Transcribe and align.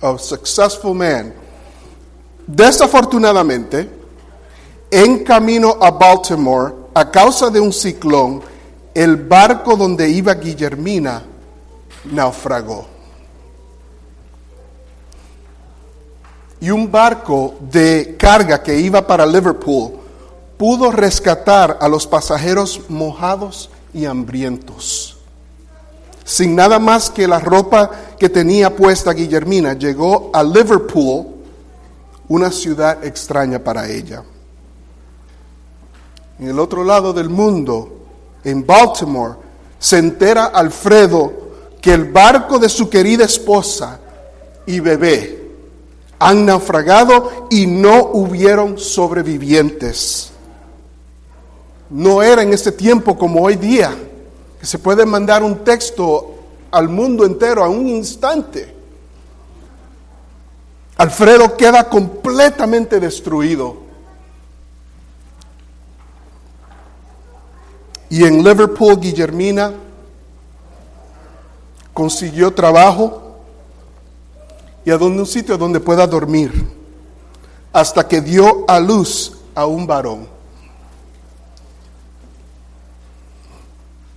a 0.00 0.18
successful 0.18 0.94
man. 0.94 1.34
Desafortunadamente, 2.46 3.88
en 4.90 5.22
camino 5.24 5.76
a 5.80 5.90
Baltimore, 5.90 6.74
a 6.94 7.10
causa 7.10 7.50
de 7.50 7.60
un 7.60 7.72
ciclón, 7.72 8.42
el 8.94 9.16
barco 9.16 9.76
donde 9.76 10.08
iba 10.08 10.34
Guillermina 10.34 11.22
naufragó. 12.12 12.86
Y 16.60 16.70
un 16.70 16.90
barco 16.90 17.54
de 17.60 18.16
carga 18.18 18.62
que 18.62 18.78
iba 18.78 19.06
para 19.06 19.24
Liverpool 19.24 19.92
pudo 20.58 20.90
rescatar 20.90 21.78
a 21.80 21.88
los 21.88 22.06
pasajeros 22.06 22.82
mojados 22.88 23.70
y 23.94 24.04
hambrientos. 24.04 25.19
Sin 26.30 26.54
nada 26.54 26.78
más 26.78 27.10
que 27.10 27.26
la 27.26 27.40
ropa 27.40 27.90
que 28.16 28.28
tenía 28.28 28.76
puesta 28.76 29.12
Guillermina, 29.12 29.72
llegó 29.72 30.30
a 30.32 30.44
Liverpool, 30.44 31.26
una 32.28 32.52
ciudad 32.52 33.04
extraña 33.04 33.58
para 33.58 33.88
ella. 33.88 34.22
En 36.38 36.46
el 36.46 36.60
otro 36.60 36.84
lado 36.84 37.12
del 37.12 37.28
mundo, 37.30 38.06
en 38.44 38.64
Baltimore, 38.64 39.34
se 39.76 39.98
entera 39.98 40.44
Alfredo 40.44 41.32
que 41.80 41.94
el 41.94 42.12
barco 42.12 42.60
de 42.60 42.68
su 42.68 42.88
querida 42.88 43.24
esposa 43.24 43.98
y 44.66 44.78
bebé 44.78 45.50
han 46.20 46.46
naufragado 46.46 47.48
y 47.50 47.66
no 47.66 48.04
hubieron 48.12 48.78
sobrevivientes. 48.78 50.30
No 51.90 52.22
era 52.22 52.42
en 52.44 52.52
ese 52.52 52.70
tiempo 52.70 53.18
como 53.18 53.42
hoy 53.42 53.56
día, 53.56 53.92
se 54.66 54.78
puede 54.78 55.06
mandar 55.06 55.42
un 55.42 55.64
texto 55.64 56.34
al 56.70 56.88
mundo 56.88 57.24
entero 57.24 57.64
a 57.64 57.68
un 57.68 57.88
instante. 57.88 58.74
Alfredo 60.96 61.56
queda 61.56 61.88
completamente 61.88 63.00
destruido. 63.00 63.76
Y 68.10 68.24
en 68.24 68.42
Liverpool, 68.42 69.00
Guillermina 69.00 69.72
consiguió 71.94 72.52
trabajo 72.52 73.36
y 74.84 74.90
a 74.90 74.98
donde 74.98 75.20
un 75.20 75.26
sitio 75.26 75.56
donde 75.56 75.80
pueda 75.80 76.06
dormir, 76.06 76.52
hasta 77.72 78.06
que 78.08 78.20
dio 78.20 78.64
a 78.68 78.80
luz 78.80 79.32
a 79.54 79.66
un 79.66 79.86
varón. 79.86 80.39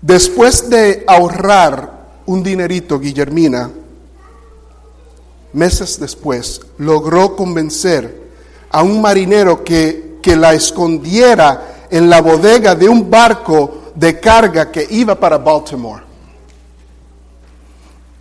Después 0.04 0.70
de 0.70 1.06
ahorrar 1.08 1.90
un 2.26 2.44
dinerito, 2.44 3.00
Guillermina, 3.00 3.72
meses 5.54 5.98
después, 5.98 6.59
logró 6.78 7.38
convencer 7.38 8.22
a 8.70 8.84
un 8.84 9.02
marinero 9.02 9.64
que, 9.64 10.18
que 10.22 10.36
la 10.36 10.54
escondiera 10.54 11.86
en 11.90 12.09
la 12.09 12.22
bodega 12.22 12.76
de 12.76 12.90
un 12.90 13.09
barco 13.09 13.94
de 13.96 14.20
carga 14.20 14.70
que 14.70 14.86
iba 14.90 15.18
para 15.18 15.38
Baltimore. 15.38 16.04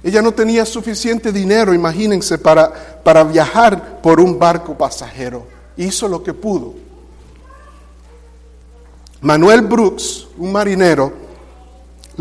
Ella 0.04 0.22
no 0.22 0.32
tenía 0.32 0.64
suficiente 0.64 1.32
dinero, 1.32 1.74
imagínense, 1.74 2.38
para, 2.38 2.72
para 3.02 3.24
viajar 3.24 4.00
por 4.00 4.20
un 4.20 4.38
barco 4.38 4.78
pasajero. 4.78 5.48
Hizo 5.76 6.06
lo 6.06 6.22
que 6.22 6.32
pudo. 6.32 6.74
Manuel 9.20 9.62
Brooks, 9.62 10.28
un 10.38 10.52
marinero, 10.52 11.21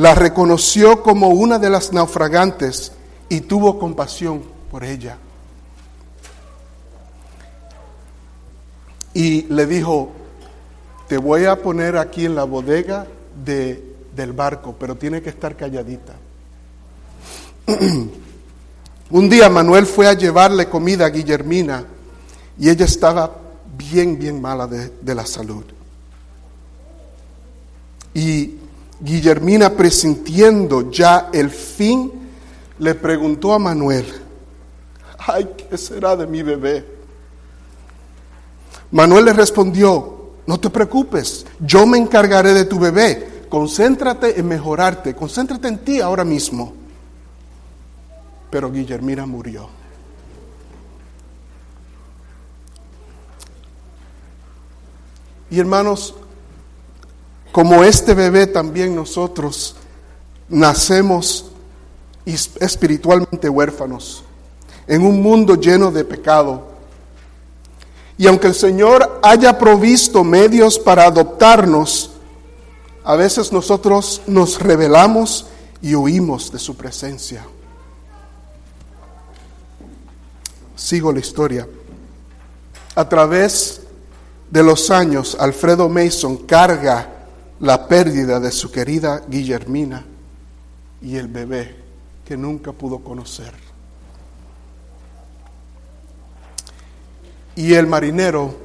la 0.02 0.16
reconoció 0.16 1.04
como 1.04 1.28
una 1.28 1.60
de 1.60 1.70
las 1.70 1.94
naufragantes 1.94 2.92
y 3.30 3.42
tuvo 3.42 3.78
compasión 3.78 4.42
por 4.72 4.84
ella. 4.84 5.20
Y 9.14 9.44
le 9.44 9.68
dijo, 9.68 10.10
te 11.08 11.20
voy 11.20 11.46
a 11.46 11.62
poner 11.62 11.98
aquí 11.98 12.26
en 12.26 12.34
la 12.34 12.46
bodega 12.46 13.06
de, 13.46 13.94
del 14.16 14.34
barco, 14.34 14.76
pero 14.80 14.96
tiene 14.96 15.22
que 15.22 15.30
estar 15.30 15.56
calladita. 15.56 16.16
Un 19.12 19.30
día 19.30 19.50
Manuel 19.50 19.86
fue 19.86 20.08
a 20.08 20.14
llevarle 20.14 20.68
comida 20.68 21.06
a 21.06 21.10
Guillermina 21.10 21.86
y 22.58 22.72
ella 22.72 22.86
estaba 22.86 23.36
bien, 23.78 24.18
bien 24.18 24.42
mala 24.42 24.66
de, 24.66 24.94
de 25.00 25.14
la 25.14 25.28
salud. 25.28 25.66
Y 28.16 28.61
Guillermina, 29.02 29.72
presintiendo 29.72 30.92
ya 30.92 31.30
el 31.34 31.50
fin, 31.50 32.12
le 32.78 32.94
preguntó 32.96 33.54
a 33.54 33.60
Manuel, 33.60 34.06
ay, 35.18 35.50
¿qué 35.58 35.78
será 35.78 36.16
de 36.16 36.28
mi 36.28 36.44
bebé? 36.44 36.86
Manuel 38.92 39.26
le 39.26 39.34
respondió, 39.34 40.34
no 40.46 40.60
te 40.60 40.70
preocupes, 40.70 41.46
yo 41.60 41.88
me 41.88 41.98
encargaré 41.98 42.54
de 42.54 42.66
tu 42.66 42.80
bebé, 42.80 43.46
concéntrate 43.50 44.40
en 44.40 44.48
mejorarte, 44.48 45.16
concéntrate 45.16 45.68
en 45.68 45.80
ti 45.80 46.00
ahora 46.00 46.24
mismo. 46.24 46.74
Pero 48.52 48.72
Guillermina 48.72 49.26
murió. 49.26 49.70
Y 55.50 55.60
hermanos, 55.60 56.16
como 57.52 57.84
este 57.84 58.14
bebé 58.14 58.48
también 58.48 58.96
nosotros 58.96 59.76
nacemos 60.48 61.52
espiritualmente 62.26 63.50
huérfanos 63.50 64.24
en 64.88 65.06
un 65.06 65.22
mundo 65.22 65.56
lleno 65.56 65.92
de 65.92 66.04
pecado. 66.04 66.70
Y 68.18 68.28
aunque 68.28 68.48
el 68.48 68.56
Señor 68.56 69.20
haya 69.24 69.58
provisto 69.58 70.24
medios 70.24 70.78
para 70.78 71.06
adoptarnos, 71.06 72.12
a 73.04 73.16
veces 73.16 73.52
nosotros 73.52 74.22
nos 74.28 74.60
rebelamos 74.60 75.48
y 75.82 75.96
huimos 75.96 76.52
de 76.52 76.60
su 76.60 76.76
presencia. 76.76 77.46
Sigo 80.76 81.12
la 81.12 81.20
historia. 81.20 81.68
A 82.96 83.10
través 83.10 83.82
de 84.50 84.64
los 84.64 84.92
años, 84.92 85.36
Alfredo 85.40 85.90
Mason 85.90 86.38
carga 86.38 87.21
la 87.62 87.88
pérdida 87.88 88.40
de 88.40 88.52
su 88.52 88.72
querida 88.72 89.24
Guillermina 89.28 90.04
y 91.02 91.16
el 91.16 91.28
bebé 91.28 91.76
que 92.26 92.36
nunca 92.36 92.72
pudo 92.72 93.00
conocer. 93.00 93.54
Y 97.56 97.74
el 97.74 97.86
marinero 97.86 98.56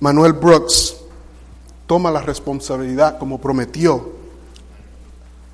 Manuel 0.00 0.32
Brooks 0.32 0.96
toma 1.86 2.10
la 2.10 2.22
responsabilidad 2.22 3.18
como 3.18 3.38
prometió 3.38 4.12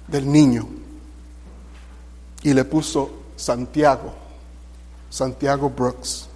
del 0.07 0.31
niño 0.31 0.69
y 2.45 2.53
le 2.53 2.65
puso 2.65 3.11
Santiago, 3.35 4.13
Santiago 5.11 5.71
Brooks. 5.71 6.29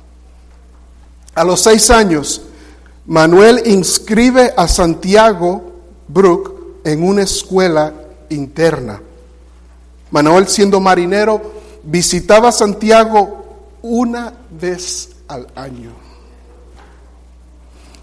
A 1.36 1.44
los 1.44 1.60
seis 1.60 1.88
años, 1.90 2.42
Manuel 3.06 3.62
inscribe 3.66 4.52
a 4.56 4.66
Santiago 4.66 5.67
Brooks 6.08 6.50
en 6.84 7.02
una 7.02 7.22
escuela 7.22 7.92
interna. 8.30 9.00
Manuel, 10.10 10.48
siendo 10.48 10.80
marinero, 10.80 11.40
visitaba 11.82 12.50
Santiago 12.50 13.44
una 13.82 14.32
vez 14.50 15.10
al 15.28 15.46
año. 15.54 15.92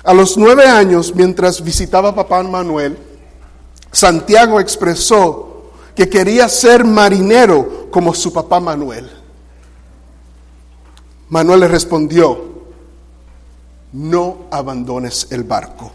A 0.03 0.13
los 0.13 0.37
nueve 0.37 0.67
años, 0.67 1.13
mientras 1.15 1.63
visitaba 1.63 2.09
a 2.09 2.15
papá 2.15 2.43
Manuel, 2.43 2.97
Santiago 3.91 4.59
expresó 4.59 5.71
que 5.95 6.09
quería 6.09 6.47
ser 6.47 6.83
marinero 6.83 7.87
como 7.89 8.13
su 8.13 8.31
papá 8.31 8.59
Manuel. 8.59 9.09
Manuel 11.29 11.61
le 11.61 11.67
respondió, 11.67 12.39
no 13.93 14.45
abandones 14.51 15.27
el 15.31 15.43
barco. 15.43 15.91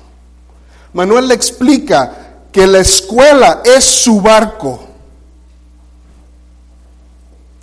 Manuel 0.92 1.28
le 1.28 1.34
explica 1.34 2.30
que 2.52 2.66
la 2.66 2.80
escuela 2.80 3.62
es 3.64 3.84
su 3.84 4.20
barco, 4.20 4.80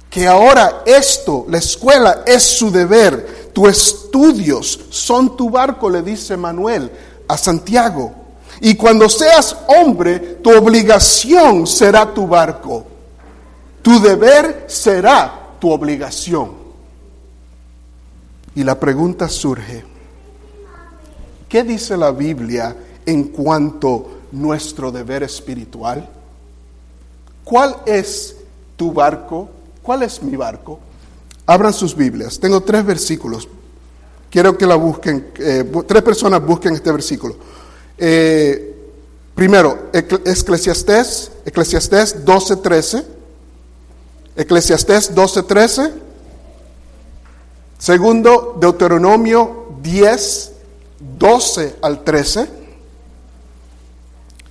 que 0.10 0.28
ahora 0.28 0.84
esto, 0.86 1.46
la 1.50 1.58
escuela 1.58 2.24
es 2.26 2.44
su 2.44 2.72
deber, 2.72 3.52
tus 3.54 3.70
estudios 3.70 4.80
son 4.90 5.36
tu 5.36 5.50
barco, 5.50 5.90
le 5.90 6.02
dice 6.02 6.38
Manuel 6.38 6.92
a 7.28 7.38
Santiago. 7.38 8.14
Y 8.62 8.76
cuando 8.76 9.10
seas 9.10 9.56
hombre, 9.68 10.20
tu 10.42 10.52
obligación 10.52 11.68
será 11.68 12.14
tu 12.14 12.28
barco, 12.28 12.86
tu 13.82 14.00
deber 14.00 14.66
será 14.68 15.50
tu 15.60 15.70
obligación. 15.70 16.52
Y 18.56 18.64
la 18.64 18.80
pregunta 18.80 19.30
surge, 19.30 19.84
¿qué 21.48 21.64
dice 21.64 21.96
la 21.98 22.12
Biblia 22.12 22.76
en 23.08 23.24
cuanto 23.30 24.20
nuestro 24.32 24.92
deber 24.92 25.24
espiritual? 25.24 26.08
¿Cuál 27.44 27.78
es 27.88 28.36
tu 28.76 28.92
barco? 28.94 29.50
¿Cuál 29.82 30.04
es 30.04 30.22
mi 30.22 30.36
barco? 30.36 30.80
Abran 31.46 31.74
sus 31.74 31.96
Biblias. 31.96 32.38
Tengo 32.40 32.62
tres 32.62 32.86
versículos. 32.86 33.48
Quiero 34.30 34.58
que 34.58 34.68
la 34.68 34.76
busquen. 34.76 35.32
eh, 35.40 35.64
tres 35.88 36.04
personas 36.04 36.46
busquen 36.46 36.74
este 36.76 36.92
versículo. 36.92 37.38
Eh, 37.98 38.76
primero, 39.34 39.90
Ecle- 39.94 40.22
Eclesiastés, 40.26 41.32
Eclesiastés 41.46 42.26
12:13. 42.26 43.06
Eclesiastés 44.36 45.16
12:13. 45.16 45.94
Segundo, 47.80 48.58
Deuteronomio 48.60 49.68
10, 49.82 50.52
12 51.18 51.76
al 51.82 52.04
13. 52.04 52.57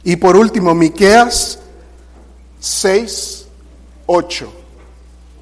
Y 0.06 0.14
por 0.14 0.37
último, 0.37 0.73
Miqueas 0.73 1.58
6, 2.61 3.49
8. 4.06 4.53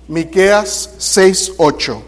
Miqueas 0.09 0.89
6, 0.97 1.53
8. 1.59 2.03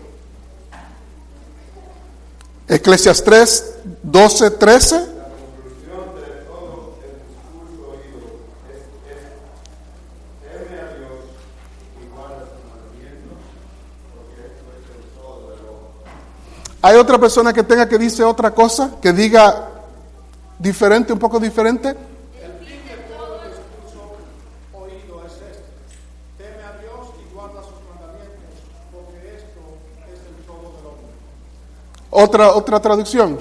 Eclesiastés 2.67 3.75
12, 4.03 4.51
13. 4.53 5.07
¿Hay 16.81 16.97
otra 16.97 17.19
persona 17.19 17.53
que 17.53 17.63
tenga 17.63 17.87
que 17.87 17.99
dice 17.99 18.25
otra 18.25 18.53
cosa? 18.53 18.93
Que 19.03 19.13
diga 19.13 19.69
diferente, 20.59 21.13
un 21.13 21.19
poco 21.19 21.39
diferente. 21.39 21.95
oído 24.87 25.25
es 25.27 25.33
este. 25.33 25.65
Teme 26.39 26.63
a 26.63 26.79
Dios 26.81 27.09
y 27.21 27.35
guarda 27.35 27.63
sus 27.63 27.81
mandamientos, 27.89 28.61
porque 28.93 29.37
esto 29.37 29.61
es 30.07 30.21
el 30.21 30.45
todo 30.47 30.77
del 30.77 30.87
hombre. 30.87 31.13
Otra, 32.19 32.55
otra 32.55 32.81
traducción. 32.81 33.39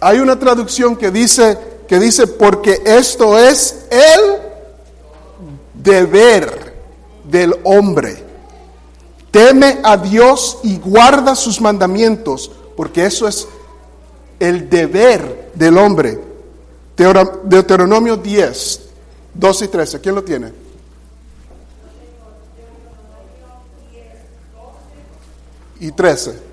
Hay 0.00 0.18
una 0.18 0.36
traducción 0.36 0.96
que 0.96 1.12
dice, 1.12 1.56
que 1.86 2.00
dice, 2.00 2.26
porque 2.26 2.82
esto 2.84 3.38
es 3.38 3.86
el 3.88 4.40
deber 5.74 6.74
del 7.22 7.54
hombre. 7.62 8.24
Teme 9.30 9.78
a 9.84 9.96
Dios 9.96 10.58
y 10.64 10.78
guarda 10.78 11.36
sus 11.36 11.60
mandamientos, 11.60 12.50
porque 12.76 13.06
eso 13.06 13.28
es 13.28 13.46
el 14.40 14.68
deber 14.68 15.52
del 15.54 15.78
hombre. 15.78 16.20
Deuteronomio 17.44 18.16
10, 18.16 18.80
12 19.34 19.64
y 19.64 19.68
13. 19.68 20.00
¿Quién 20.00 20.16
lo 20.16 20.24
tiene? 20.24 20.52
Y 25.78 25.92
13. 25.92 26.51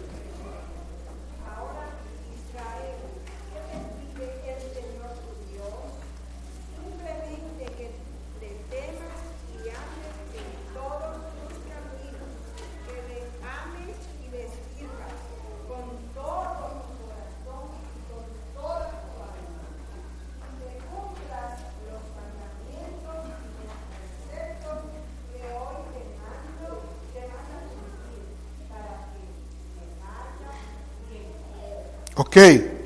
Ok, 32.20 32.36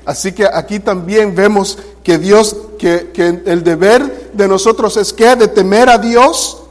así 0.04 0.30
que 0.30 0.46
aquí 0.46 0.78
también 0.78 1.34
vemos 1.34 1.76
que 2.04 2.18
Dios, 2.18 2.56
que, 2.78 3.10
que 3.12 3.42
el 3.46 3.64
deber 3.64 4.30
de 4.32 4.46
nosotros 4.46 4.96
es 4.96 5.12
que 5.12 5.34
de 5.34 5.48
temer 5.48 5.88
a 5.88 5.98
Dios, 5.98 6.62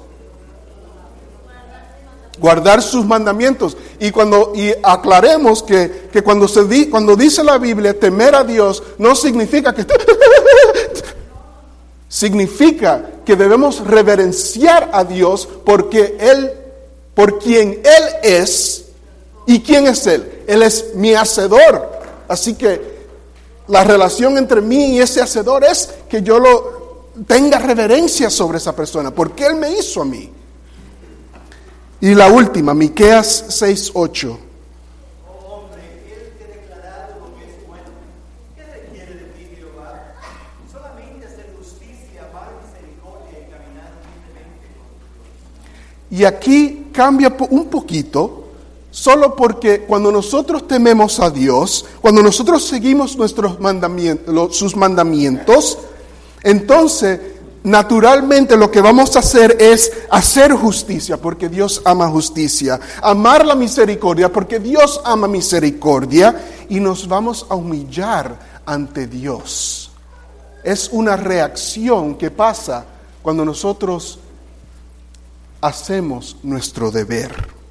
guardar 2.39 2.81
sus 2.81 3.05
mandamientos. 3.05 3.75
Y 3.99 4.11
cuando 4.11 4.53
y 4.55 4.71
aclaremos 4.81 5.61
que, 5.61 6.07
que 6.09 6.21
cuando 6.21 6.47
se 6.47 6.63
di, 6.63 6.85
cuando 6.85 7.17
dice 7.17 7.43
la 7.43 7.57
Biblia 7.57 7.99
temer 7.99 8.33
a 8.33 8.45
Dios 8.45 8.81
no 8.97 9.13
significa 9.13 9.75
que 9.75 9.85
significa 12.07 13.09
que 13.25 13.35
debemos 13.35 13.85
reverenciar 13.85 14.89
a 14.93 15.03
Dios 15.03 15.49
porque 15.65 16.15
él 16.17 16.49
por 17.13 17.39
quien 17.39 17.81
él 17.83 18.03
es 18.23 18.85
y 19.47 19.59
quién 19.59 19.87
es 19.87 20.07
él. 20.07 20.43
Él 20.47 20.63
es 20.63 20.95
mi 20.95 21.13
hacedor. 21.13 21.92
Así 22.33 22.55
que 22.55 22.81
la 23.67 23.83
relación 23.83 24.39
entre 24.39 24.59
mí 24.59 24.95
y 24.95 24.99
ese 24.99 25.21
hacedor 25.21 25.63
es 25.63 25.87
que 26.09 26.23
yo 26.23 26.39
lo 26.39 27.11
tenga 27.27 27.59
reverencia 27.59 28.31
sobre 28.31 28.57
esa 28.57 28.75
persona, 28.75 29.11
porque 29.11 29.45
él 29.45 29.55
me 29.55 29.71
hizo 29.71 30.01
a 30.01 30.05
mí. 30.05 30.31
Y 32.01 32.15
la 32.15 32.31
última, 32.31 32.73
Miqueas 32.73 33.61
6:8. 33.61 34.35
Oh 35.27 35.45
hombre, 35.45 35.83
él 36.07 36.33
te 36.39 36.43
ha 36.43 36.47
declarado 36.47 37.19
lo 37.19 37.37
que 37.37 37.43
es 37.45 37.67
bueno. 37.67 37.83
¿Qué 38.55 38.63
requiere 38.63 39.13
de 39.13 39.25
ti 39.25 39.55
Jehová? 39.55 40.15
Solamente 40.71 41.27
hacer 41.27 41.53
justicia, 41.59 42.29
amar 42.31 42.49
misericordia 42.65 43.45
y 46.09 46.25
aquí 46.25 46.87
cambia 46.91 47.31
un 47.51 47.65
poquito, 47.69 48.42
solo 48.93 49.35
porque 49.35 49.81
cuando 49.81 50.11
nosotros 50.11 50.67
tememos 50.67 51.19
a 51.19 51.31
Dios, 51.31 51.83
cuando 51.99 52.21
nosotros 52.21 52.63
seguimos 52.63 53.17
nuestros 53.17 53.59
mandamientos, 53.59 54.55
sus 54.55 54.75
mandamientos, 54.75 55.79
entonces 56.43 57.19
naturalmente 57.63 58.55
lo 58.55 58.69
que 58.69 58.81
vamos 58.81 59.15
a 59.15 59.19
hacer 59.19 59.57
es 59.59 59.91
hacer 60.11 60.51
justicia, 60.51 61.17
porque 61.17 61.49
Dios 61.49 61.81
ama 61.85 62.07
justicia, 62.07 62.79
amar 63.01 63.47
la 63.47 63.55
misericordia, 63.55 64.31
porque 64.31 64.59
Dios 64.59 65.01
ama 65.03 65.27
misericordia, 65.27 66.39
y 66.69 66.79
nos 66.79 67.07
vamos 67.07 67.47
a 67.49 67.55
humillar 67.55 68.61
ante 68.63 69.07
Dios. 69.07 69.89
Es 70.63 70.89
una 70.91 71.15
reacción 71.15 72.13
que 72.13 72.29
pasa 72.29 72.85
cuando 73.23 73.43
nosotros 73.43 74.19
hacemos 75.61 76.37
nuestro 76.43 76.91
deber. 76.91 77.62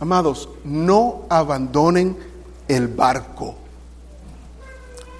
Amados, 0.00 0.48
no 0.64 1.22
abandonen 1.28 2.16
el 2.66 2.88
barco. 2.88 3.54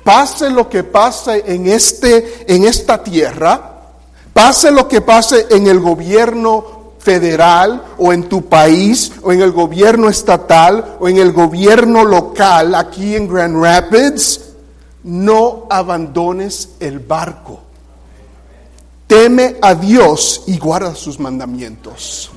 Pase 0.03 0.49
lo 0.49 0.69
que 0.71 0.85
pase 0.85 1.45
en, 1.47 1.69
este, 1.69 2.47
en 2.53 2.65
esta 2.65 3.03
tierra, 3.03 3.83
pase 4.33 4.71
lo 4.71 4.89
que 4.89 5.03
pase 5.03 5.47
en 5.51 5.67
el 5.67 5.81
gobierno 5.81 6.81
federal 6.99 7.85
o 7.99 8.13
en 8.13 8.29
tu 8.29 8.47
país 8.47 9.13
o 9.23 9.33
en 9.33 9.43
el 9.43 9.53
gobierno 9.53 10.09
estatal 10.09 10.97
o 10.99 11.09
en 11.09 11.19
el 11.19 11.33
gobierno 11.33 12.03
local 12.05 12.75
aquí 12.75 13.15
en 13.15 13.29
Grand 13.29 13.63
Rapids, 13.63 14.41
no 15.05 15.67
abandones 15.69 16.71
el 16.81 17.01
barco. 17.01 17.61
Teme 19.07 19.57
a 19.61 19.75
Dios 19.75 20.45
y 20.47 20.59
guarda 20.59 20.95
sus 20.95 21.19
mandamientos. 21.19 22.30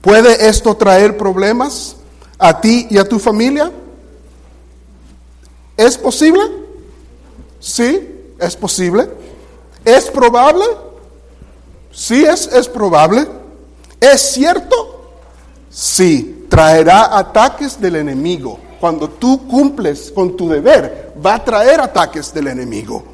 ¿Puede 0.00 0.48
esto 0.48 0.74
traer 0.76 1.16
problemas 1.16 1.96
a 2.38 2.60
ti 2.60 2.86
y 2.90 2.98
a 2.98 3.04
tu 3.04 3.18
familia? 3.18 3.70
¿Es 5.76 5.98
posible? 5.98 6.42
Sí, 7.58 8.34
es 8.38 8.56
posible. 8.56 9.10
¿Es 9.84 10.10
probable? 10.10 10.64
Sí, 11.92 12.24
es, 12.24 12.46
es 12.46 12.68
probable. 12.68 13.26
¿Es 14.00 14.32
cierto? 14.32 15.12
Sí, 15.68 16.46
traerá 16.48 17.16
ataques 17.18 17.80
del 17.80 17.96
enemigo. 17.96 18.58
Cuando 18.80 19.08
tú 19.08 19.46
cumples 19.46 20.10
con 20.10 20.36
tu 20.36 20.48
deber, 20.48 21.12
va 21.24 21.34
a 21.34 21.44
traer 21.44 21.80
ataques 21.80 22.32
del 22.32 22.48
enemigo. 22.48 23.04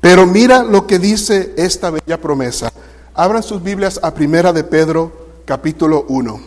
Pero 0.00 0.26
mira 0.26 0.62
lo 0.62 0.86
que 0.86 0.98
dice 0.98 1.54
esta 1.56 1.90
bella 1.90 2.20
promesa. 2.20 2.70
Abran 3.14 3.42
sus 3.42 3.62
Biblias 3.62 3.98
a 4.02 4.12
Primera 4.12 4.52
de 4.52 4.62
Pedro, 4.62 5.25
capítulo 5.46 6.06
1. 6.08 6.40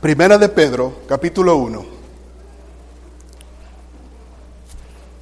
Primera 0.00 0.38
de 0.38 0.48
Pedro, 0.48 1.02
capítulo 1.06 1.56
1. 1.56 1.84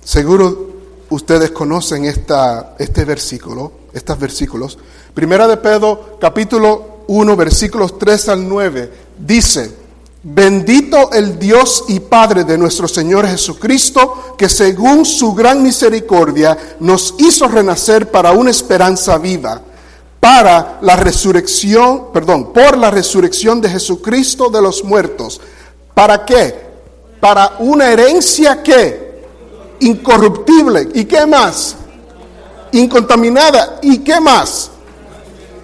Seguro 0.04 0.70
ustedes 1.10 1.50
conocen 1.50 2.04
esta, 2.04 2.76
este 2.78 3.04
versículo, 3.04 3.72
estos 3.92 4.18
versículos. 4.18 4.78
Primera 5.12 5.48
de 5.48 5.56
Pedro, 5.56 6.18
capítulo 6.20 7.00
1, 7.08 7.36
versículos 7.36 7.98
3 7.98 8.28
al 8.28 8.48
9, 8.48 8.92
dice, 9.18 9.74
bendito 10.22 11.10
el 11.10 11.36
Dios 11.36 11.86
y 11.88 11.98
Padre 11.98 12.44
de 12.44 12.56
nuestro 12.56 12.86
Señor 12.86 13.26
Jesucristo, 13.26 14.36
que 14.38 14.48
según 14.48 15.04
su 15.04 15.34
gran 15.34 15.64
misericordia 15.64 16.56
nos 16.78 17.16
hizo 17.18 17.48
renacer 17.48 18.08
para 18.08 18.30
una 18.30 18.50
esperanza 18.50 19.18
viva 19.18 19.62
para 20.20 20.78
la 20.82 20.96
resurrección, 20.96 22.12
perdón, 22.12 22.52
por 22.52 22.76
la 22.76 22.90
resurrección 22.90 23.60
de 23.60 23.70
Jesucristo 23.70 24.50
de 24.50 24.60
los 24.60 24.84
muertos. 24.84 25.40
¿Para 25.94 26.24
qué? 26.26 26.68
Para 27.18 27.56
una 27.58 27.90
herencia 27.90 28.62
que 28.62 29.22
incorruptible. 29.80 30.88
¿Y 30.94 31.06
qué 31.06 31.24
más? 31.24 31.74
Incontaminada. 32.72 33.78
¿Y 33.80 33.98
qué 33.98 34.20
más? 34.20 34.70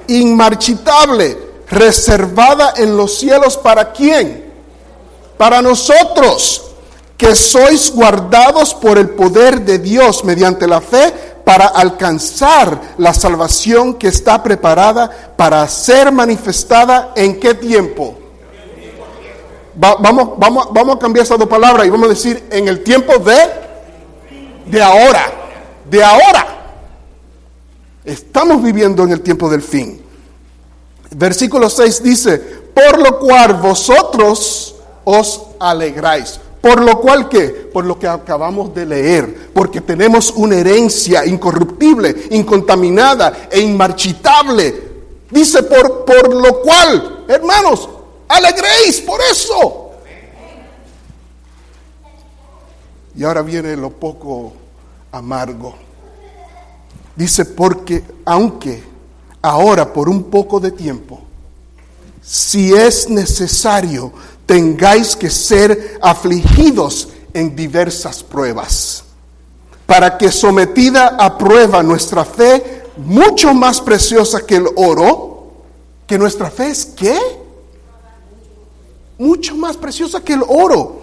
Inmarchitable, 0.09 1.37
reservada 1.69 2.73
en 2.77 2.97
los 2.97 3.19
cielos 3.19 3.59
para 3.59 3.93
quién? 3.93 4.53
Para 5.37 5.61
nosotros, 5.61 6.63
que 7.19 7.35
sois 7.35 7.93
guardados 7.93 8.73
por 8.75 8.97
el 8.97 9.11
poder 9.11 9.63
de 9.63 9.79
Dios 9.79 10.25
mediante 10.25 10.67
la 10.67 10.81
fe 10.81 11.13
para 11.47 11.67
alcanzar 11.69 12.95
la 12.99 13.15
salvación 13.15 13.95
que 13.95 14.09
está 14.09 14.43
preparada 14.43 15.09
para 15.37 15.69
ser 15.69 16.11
manifestada 16.11 17.13
en 17.15 17.39
qué 17.39 17.55
tiempo. 17.55 18.19
Va- 19.81 19.95
vamos, 20.01 20.31
vamos, 20.39 20.67
vamos 20.73 20.97
a 20.97 20.99
cambiar 20.99 21.25
esas 21.25 21.39
dos 21.39 21.47
palabras 21.49 21.87
y 21.87 21.91
vamos 21.91 22.07
a 22.07 22.15
decir 22.15 22.49
en 22.51 22.67
el 22.67 22.83
tiempo 22.83 23.19
de, 23.19 23.37
de 24.67 24.83
ahora, 24.83 25.25
de 25.89 26.03
ahora. 26.03 26.47
Estamos 28.05 28.61
viviendo 28.61 29.05
en 29.05 29.13
el 29.13 29.21
tiempo 29.21 29.49
del 29.49 29.63
fin. 29.63 30.03
Versículo 31.13 31.71
6 31.71 32.03
dice, 32.03 32.39
por 32.75 32.99
lo 32.99 33.21
cual 33.21 33.55
vosotros 33.55 34.75
os 35.05 35.43
alegráis. 35.61 36.41
Por 36.67 36.83
lo 36.83 37.01
cual 37.01 37.29
qué? 37.29 37.47
Por 37.73 37.85
lo 37.85 37.97
que 37.97 38.09
acabamos 38.09 38.75
de 38.75 38.85
leer. 38.85 39.53
Porque 39.55 39.81
tenemos 39.81 40.33
una 40.33 40.57
herencia 40.57 41.25
incorruptible, 41.25 42.27
incontaminada 42.31 43.47
e 43.53 43.61
inmarchitable. 43.61 44.75
Dice, 45.31 45.63
por, 45.63 46.05
por 46.05 46.35
lo 46.35 46.61
cual, 46.63 47.25
hermanos, 47.29 47.89
alegréis 48.27 49.01
por 49.03 49.21
eso. 49.31 49.91
Y 53.15 53.23
ahora 53.23 53.43
viene 53.43 53.77
lo 53.77 53.91
poco 53.91 54.53
amargo. 55.13 55.77
Dice, 57.15 57.45
porque 57.45 58.03
aunque 58.25 58.83
ahora 59.41 59.93
por 59.93 60.09
un 60.09 60.25
poco 60.25 60.59
de 60.59 60.73
tiempo, 60.73 61.21
si 62.21 62.75
es 62.75 63.09
necesario, 63.09 64.13
tengáis 64.47 65.17
que 65.17 65.29
ser 65.29 65.99
afligidos 66.01 67.09
en 67.35 67.55
diversas 67.55 68.23
pruebas, 68.23 69.05
para 69.85 70.17
que 70.17 70.31
sometida 70.33 71.17
a 71.19 71.37
prueba 71.37 71.83
nuestra 71.83 72.25
fe, 72.25 72.85
mucho 72.97 73.53
más 73.53 73.81
preciosa 73.81 74.47
que 74.47 74.57
el 74.57 74.67
oro, 74.77 75.53
que 76.07 76.17
nuestra 76.17 76.51
fe 76.51 76.69
es 76.69 76.87
qué? 76.87 77.19
Mucho 79.19 79.57
más 79.57 79.77
preciosa 79.77 80.21
que 80.23 80.35
el 80.35 80.43
oro, 80.47 81.03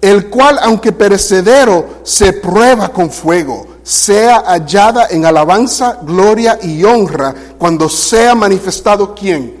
el 0.00 0.28
cual, 0.28 0.58
aunque 0.62 0.92
perecedero, 0.92 2.00
se 2.02 2.32
prueba 2.34 2.90
con 2.90 3.10
fuego, 3.10 3.66
sea 3.82 4.42
hallada 4.46 5.08
en 5.10 5.24
alabanza, 5.24 5.98
gloria 6.02 6.58
y 6.62 6.84
honra 6.84 7.34
cuando 7.58 7.88
sea 7.88 8.34
manifestado 8.34 9.14
quién? 9.14 9.56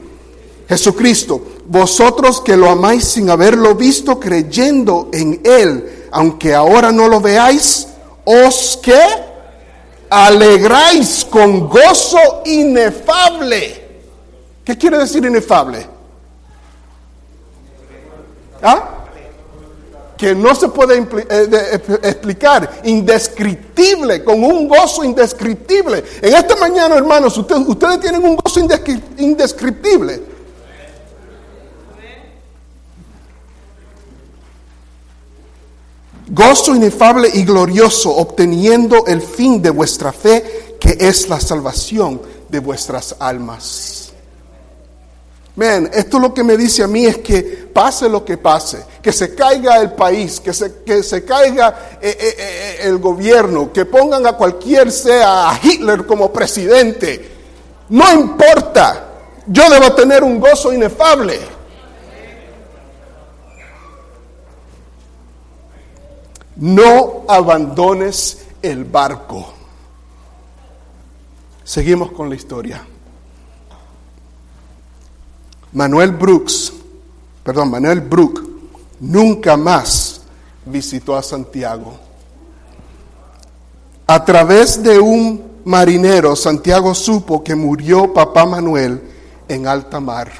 Jesucristo, 0.68 1.42
vosotros 1.66 2.40
que 2.40 2.56
lo 2.56 2.68
amáis 2.68 3.04
sin 3.04 3.30
haberlo 3.30 3.74
visto, 3.74 4.18
creyendo 4.18 5.08
en 5.12 5.40
Él, 5.44 6.06
aunque 6.10 6.54
ahora 6.54 6.92
no 6.92 7.08
lo 7.08 7.20
veáis, 7.20 7.88
os 8.24 8.78
que 8.82 8.98
alegráis 10.10 11.24
con 11.24 11.68
gozo 11.68 12.42
inefable. 12.44 13.80
¿Qué 14.64 14.76
quiere 14.76 14.98
decir 14.98 15.24
inefable? 15.24 15.86
¿Ah? 18.62 18.88
Que 20.16 20.34
no 20.36 20.54
se 20.54 20.68
puede 20.68 20.98
eh, 20.98 21.06
eh, 21.28 21.80
explicar, 22.04 22.80
indescriptible, 22.84 24.22
con 24.22 24.44
un 24.44 24.68
gozo 24.68 25.02
indescriptible. 25.02 26.04
En 26.20 26.34
esta 26.34 26.54
mañana, 26.56 26.94
hermanos, 26.96 27.36
ustedes, 27.38 27.66
ustedes 27.66 28.00
tienen 28.00 28.24
un 28.24 28.36
gozo 28.36 28.60
indescri- 28.60 29.02
indescriptible. 29.18 30.31
Gozo 36.48 36.74
inefable 36.74 37.30
y 37.32 37.44
glorioso, 37.44 38.10
obteniendo 38.16 39.06
el 39.06 39.22
fin 39.22 39.62
de 39.62 39.70
vuestra 39.70 40.12
fe, 40.12 40.76
que 40.80 40.96
es 40.98 41.28
la 41.28 41.38
salvación 41.38 42.20
de 42.48 42.58
vuestras 42.58 43.14
almas. 43.20 44.12
Man, 45.54 45.88
esto 45.92 46.18
lo 46.18 46.34
que 46.34 46.42
me 46.42 46.56
dice 46.56 46.82
a 46.82 46.88
mí 46.88 47.06
es 47.06 47.18
que 47.18 47.42
pase 47.72 48.08
lo 48.08 48.24
que 48.24 48.38
pase, 48.38 48.84
que 49.00 49.12
se 49.12 49.34
caiga 49.34 49.76
el 49.76 49.92
país, 49.92 50.40
que 50.40 50.52
se, 50.52 50.82
que 50.84 51.02
se 51.02 51.24
caiga 51.24 51.98
eh, 52.00 52.16
eh, 52.18 52.34
eh, 52.38 52.76
el 52.82 52.98
gobierno, 52.98 53.72
que 53.72 53.84
pongan 53.84 54.26
a 54.26 54.32
cualquier 54.32 54.90
sea 54.90 55.50
a 55.50 55.60
Hitler 55.62 56.06
como 56.06 56.32
presidente, 56.32 57.30
no 57.90 58.12
importa, 58.12 59.10
yo 59.46 59.70
debo 59.70 59.92
tener 59.92 60.24
un 60.24 60.40
gozo 60.40 60.72
inefable. 60.72 61.61
No 66.62 67.24
abandones 67.26 68.46
el 68.62 68.84
barco. 68.84 69.52
Seguimos 71.64 72.12
con 72.12 72.28
la 72.28 72.36
historia. 72.36 72.86
Manuel 75.72 76.12
Brooks, 76.12 76.72
perdón, 77.42 77.72
Manuel 77.72 78.02
Brook, 78.02 78.48
nunca 79.00 79.56
más 79.56 80.20
visitó 80.64 81.16
a 81.16 81.22
Santiago. 81.24 81.98
A 84.06 84.24
través 84.24 84.80
de 84.84 85.00
un 85.00 85.42
marinero, 85.64 86.36
Santiago 86.36 86.94
supo 86.94 87.42
que 87.42 87.56
murió 87.56 88.12
papá 88.14 88.46
Manuel 88.46 89.02
en 89.48 89.66
alta 89.66 89.98
mar. 89.98 90.30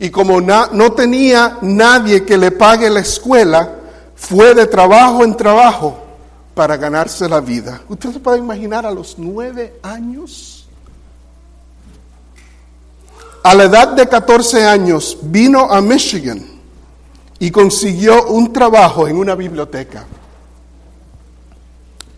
Y 0.00 0.10
como 0.10 0.40
no 0.40 0.92
tenía 0.92 1.58
nadie 1.62 2.24
que 2.24 2.36
le 2.36 2.50
pague 2.50 2.90
la 2.90 2.98
escuela, 2.98 3.75
fue 4.16 4.54
de 4.54 4.66
trabajo 4.66 5.22
en 5.22 5.36
trabajo 5.36 5.98
para 6.54 6.76
ganarse 6.76 7.28
la 7.28 7.40
vida. 7.40 7.82
¿Usted 7.88 8.14
se 8.14 8.18
puede 8.18 8.38
imaginar 8.38 8.84
a 8.86 8.90
los 8.90 9.16
nueve 9.18 9.78
años? 9.82 10.66
A 13.42 13.54
la 13.54 13.64
edad 13.64 13.88
de 13.88 14.08
14 14.08 14.66
años 14.66 15.18
vino 15.22 15.70
a 15.70 15.80
Michigan 15.80 16.44
y 17.38 17.50
consiguió 17.50 18.26
un 18.26 18.52
trabajo 18.52 19.06
en 19.06 19.18
una 19.18 19.34
biblioteca. 19.34 20.04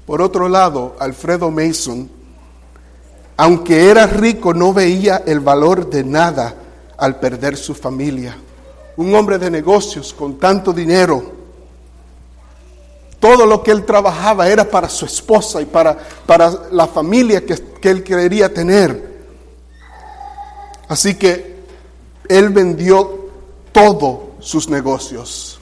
Por 0.07 0.23
otro 0.23 0.49
lado, 0.49 0.97
Alfredo 0.99 1.50
Mason, 1.50 2.09
aunque 3.37 3.90
era 3.90 4.07
rico, 4.07 4.55
no 4.55 4.73
veía 4.73 5.19
el 5.26 5.40
valor 5.40 5.90
de 5.90 6.02
nada 6.02 6.55
al 6.97 7.21
perder 7.21 7.57
su 7.57 7.75
familia. 7.75 8.37
Un 8.97 9.14
hombre 9.14 9.38
de 9.38 9.50
negocios 9.50 10.14
con 10.14 10.38
tanto 10.38 10.73
dinero. 10.73 11.38
Todo 13.21 13.47
lo 13.47 13.63
que 13.63 13.73
él 13.73 13.85
trabajaba 13.85 14.49
era 14.49 14.65
para 14.65 14.89
su 14.89 15.05
esposa 15.05 15.61
y 15.61 15.67
para, 15.67 15.99
para 16.27 16.53
la 16.71 16.87
familia 16.87 17.45
que, 17.45 17.57
que 17.81 17.91
él 17.91 18.03
quería 18.05 18.53
tener. 18.53 19.19
Así 20.89 21.17
que 21.17 21.59
él 22.29 22.51
vendió 22.51 23.29
todos 23.73 24.19
sus 24.41 24.69
negocios. 24.69 25.59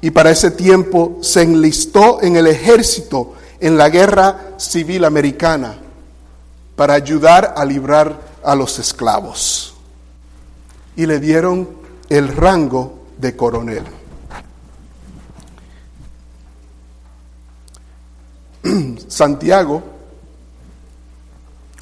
Y 0.00 0.10
para 0.10 0.30
ese 0.30 0.50
tiempo 0.50 1.18
se 1.20 1.42
enlistó 1.42 2.20
en 2.22 2.36
el 2.36 2.48
ejército 2.48 3.34
en 3.60 3.76
la 3.78 3.88
guerra 3.88 4.54
civil 4.56 5.04
americana 5.04 5.78
para 6.74 6.94
ayudar 6.94 7.54
a 7.56 7.64
librar 7.64 8.18
a 8.42 8.56
los 8.56 8.80
esclavos. 8.80 9.74
Y 10.96 11.06
le 11.06 11.20
dieron 11.20 11.68
el 12.08 12.28
rango 12.28 13.04
de 13.18 13.36
coronel. 13.36 13.84
Santiago, 19.12 19.82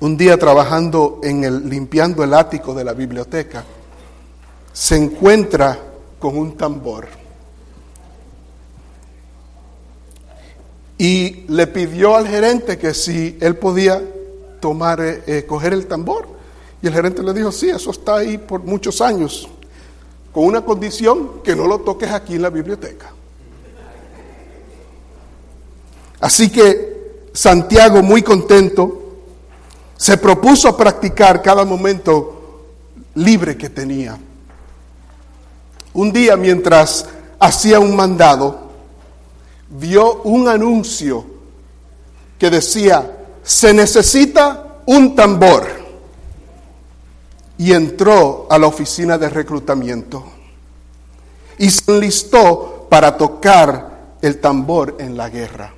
un 0.00 0.16
día 0.16 0.36
trabajando 0.36 1.20
en 1.22 1.44
el 1.44 1.70
limpiando 1.70 2.24
el 2.24 2.34
ático 2.34 2.74
de 2.74 2.82
la 2.82 2.92
biblioteca, 2.92 3.64
se 4.72 4.96
encuentra 4.96 5.78
con 6.18 6.36
un 6.36 6.56
tambor. 6.56 7.06
Y 10.98 11.44
le 11.46 11.68
pidió 11.68 12.16
al 12.16 12.26
gerente 12.26 12.76
que 12.76 12.92
si 12.92 13.38
él 13.40 13.56
podía 13.56 14.02
tomar, 14.58 15.00
eh, 15.00 15.22
eh, 15.28 15.46
coger 15.46 15.72
el 15.72 15.86
tambor. 15.86 16.26
Y 16.82 16.88
el 16.88 16.92
gerente 16.92 17.22
le 17.22 17.32
dijo, 17.32 17.52
sí, 17.52 17.70
eso 17.70 17.92
está 17.92 18.16
ahí 18.16 18.38
por 18.38 18.64
muchos 18.64 19.00
años, 19.00 19.48
con 20.32 20.46
una 20.46 20.64
condición 20.64 21.42
que 21.44 21.54
no 21.54 21.68
lo 21.68 21.78
toques 21.82 22.10
aquí 22.10 22.34
en 22.34 22.42
la 22.42 22.50
biblioteca. 22.50 23.12
Así 26.18 26.50
que 26.50 26.99
Santiago, 27.32 28.02
muy 28.02 28.22
contento, 28.22 28.96
Se 29.96 30.16
propuso 30.16 30.74
practicar 30.78 31.42
cada 31.42 31.66
momento 31.66 32.64
libre 33.16 33.58
que 33.58 33.68
tenía. 33.68 34.18
Un 35.92 36.10
día 36.10 36.36
mientras 36.36 37.06
hacía 37.38 37.78
un 37.80 37.94
mandado, 37.94 38.70
vio 39.68 40.22
un 40.22 40.48
anuncio 40.48 41.26
que 42.38 42.48
decía, 42.48 43.18
se 43.42 43.74
necesita 43.74 44.76
un 44.86 45.14
tambor. 45.14 45.68
Y 47.58 47.74
entró 47.74 48.46
a 48.48 48.58
la 48.58 48.68
oficina 48.68 49.18
de 49.18 49.28
reclutamiento 49.28 50.24
y 51.58 51.68
se 51.68 51.92
enlistó 51.92 52.86
para 52.88 53.18
tocar 53.18 54.16
el 54.22 54.40
tambor 54.40 54.96
en 54.98 55.14
la 55.14 55.28
guerra. 55.28 55.74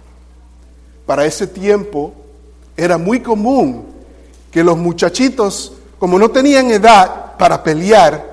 Para 1.06 1.24
ese 1.24 1.46
tiempo 1.46 2.14
era 2.76 2.98
muy 2.98 3.20
común 3.20 3.86
que 4.50 4.62
los 4.62 4.76
muchachitos, 4.76 5.72
como 5.98 6.18
no 6.18 6.30
tenían 6.30 6.70
edad 6.70 7.36
para 7.38 7.62
pelear, 7.62 8.32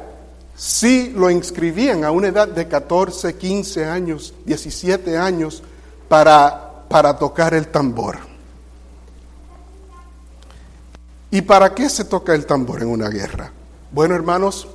sí 0.56 1.14
lo 1.16 1.30
inscribían 1.30 2.04
a 2.04 2.12
una 2.12 2.28
edad 2.28 2.48
de 2.48 2.68
14, 2.68 3.36
15 3.36 3.86
años, 3.86 4.34
17 4.46 5.18
años 5.18 5.64
para, 6.08 6.86
para 6.90 7.18
tocar 7.18 7.54
el 7.54 7.70
tambor. 7.70 8.18
¿Y 11.32 11.42
para 11.42 11.74
qué 11.74 11.90
se 11.90 12.06
toca 12.06 12.34
el 12.34 12.46
tambor 12.46 12.82
en 12.82 12.90
una 12.90 13.08
guerra? 13.08 13.52
Bueno, 13.92 14.16
hermanos, 14.16 14.68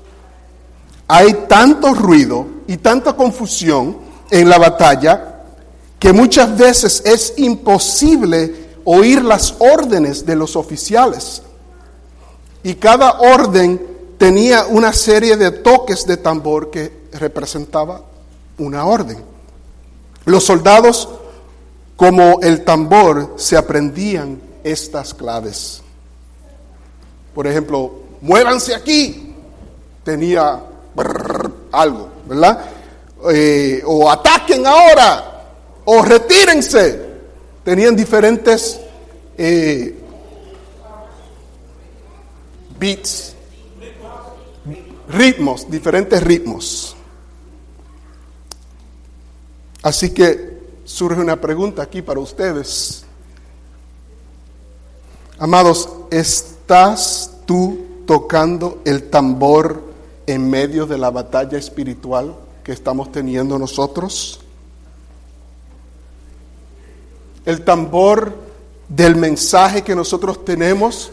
hay 1.06 1.32
tanto 1.48 1.92
ruido 1.94 2.46
y 2.66 2.78
tanta 2.78 3.14
confusión 3.14 3.98
en 4.30 4.48
la 4.48 4.58
batalla 4.58 5.33
que 5.98 6.12
muchas 6.12 6.56
veces 6.56 7.02
es 7.04 7.34
imposible 7.36 8.54
oír 8.84 9.22
las 9.22 9.54
órdenes 9.58 10.26
de 10.26 10.36
los 10.36 10.56
oficiales. 10.56 11.42
Y 12.62 12.74
cada 12.74 13.20
orden 13.20 13.80
tenía 14.18 14.66
una 14.66 14.92
serie 14.92 15.36
de 15.36 15.50
toques 15.50 16.06
de 16.06 16.16
tambor 16.16 16.70
que 16.70 17.04
representaba 17.12 18.02
una 18.58 18.84
orden. 18.84 19.18
Los 20.24 20.44
soldados, 20.44 21.08
como 21.96 22.40
el 22.40 22.64
tambor, 22.64 23.34
se 23.36 23.56
aprendían 23.56 24.40
estas 24.62 25.12
claves. 25.12 25.82
Por 27.34 27.46
ejemplo, 27.46 27.92
muévanse 28.20 28.74
aquí. 28.74 29.34
Tenía 30.02 30.62
algo, 31.72 32.08
¿verdad? 32.26 32.64
Eh, 33.32 33.82
o 33.86 34.10
ataquen 34.10 34.66
ahora, 34.66 35.33
o 35.84 36.02
retírense. 36.02 37.14
Tenían 37.64 37.96
diferentes 37.96 38.80
eh, 39.38 39.98
beats, 42.78 43.34
ritmos, 45.08 45.70
diferentes 45.70 46.22
ritmos. 46.22 46.96
Así 49.82 50.10
que 50.10 50.54
surge 50.84 51.20
una 51.20 51.40
pregunta 51.40 51.82
aquí 51.82 52.02
para 52.02 52.20
ustedes. 52.20 53.04
Amados, 55.38 55.88
¿estás 56.10 57.30
tú 57.46 57.86
tocando 58.06 58.80
el 58.84 59.10
tambor 59.10 59.82
en 60.26 60.48
medio 60.48 60.86
de 60.86 60.98
la 60.98 61.10
batalla 61.10 61.58
espiritual 61.58 62.36
que 62.62 62.72
estamos 62.72 63.10
teniendo 63.10 63.58
nosotros? 63.58 64.43
El 67.44 67.64
tambor 67.64 68.34
del 68.88 69.16
mensaje 69.16 69.82
que 69.82 69.94
nosotros 69.94 70.44
tenemos, 70.44 71.10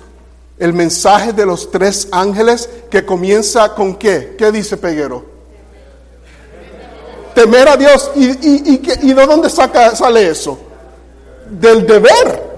el 0.57 0.73
mensaje 0.73 1.33
de 1.33 1.45
los 1.45 1.71
tres 1.71 2.07
ángeles 2.11 2.69
que 2.89 3.05
comienza 3.05 3.73
con 3.73 3.95
qué? 3.95 4.35
¿Qué 4.37 4.51
dice 4.51 4.77
Peguero? 4.77 5.25
Temer 7.33 7.67
a 7.67 7.77
Dios. 7.77 8.11
¿Y, 8.15 8.25
y, 8.25 8.81
y 9.01 9.13
de 9.13 9.25
dónde 9.25 9.49
saca, 9.49 9.95
sale 9.95 10.29
eso? 10.29 10.59
Del 11.49 11.87
deber. 11.87 12.51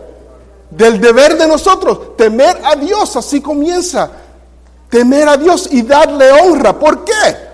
Del 0.70 1.00
deber 1.00 1.38
de 1.38 1.48
nosotros. 1.48 2.18
Temer 2.18 2.60
a 2.64 2.76
Dios. 2.76 3.16
Así 3.16 3.40
comienza. 3.40 4.12
Temer 4.90 5.30
a 5.30 5.38
Dios 5.38 5.70
y 5.72 5.84
darle 5.84 6.32
honra. 6.32 6.78
¿Por 6.78 7.06
qué? 7.06 7.54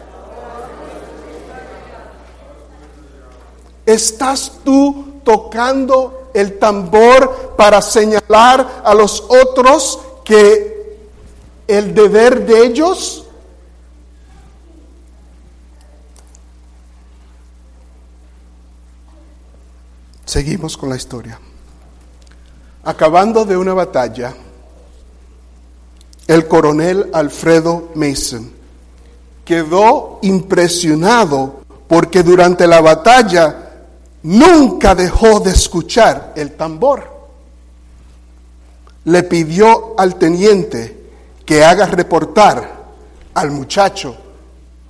¿Estás 3.86 4.52
tú 4.64 5.09
tocando 5.24 6.30
el 6.34 6.60
tambor 6.60 7.56
para 7.58 7.82
señalar 7.82 8.82
a 8.84 8.94
los 8.94 9.24
otros 9.28 10.00
que 10.24 10.98
el 11.68 11.94
deber 11.94 12.46
de 12.46 12.66
ellos 12.66 13.26
Seguimos 20.30 20.78
con 20.78 20.90
la 20.90 20.96
historia. 20.96 21.40
Acabando 22.84 23.46
de 23.46 23.58
una 23.58 23.74
batalla, 23.74 24.36
el 26.28 26.48
coronel 26.48 27.10
Alfredo 27.14 27.90
Mason 27.96 28.52
quedó 29.44 30.20
impresionado 30.22 31.62
porque 31.88 32.22
durante 32.22 32.68
la 32.68 32.80
batalla 32.80 33.69
nunca 34.24 34.96
dejó 34.96 35.40
de 35.40 35.52
escuchar 35.52 36.34
el 36.36 36.56
tambor. 36.56 37.20
Le 39.06 39.24
pidió 39.24 40.00
al 40.00 40.16
teniente 40.16 41.12
que 41.46 41.64
haga 41.64 41.86
reportar 41.86 42.80
al 43.34 43.52
muchacho 43.52 44.16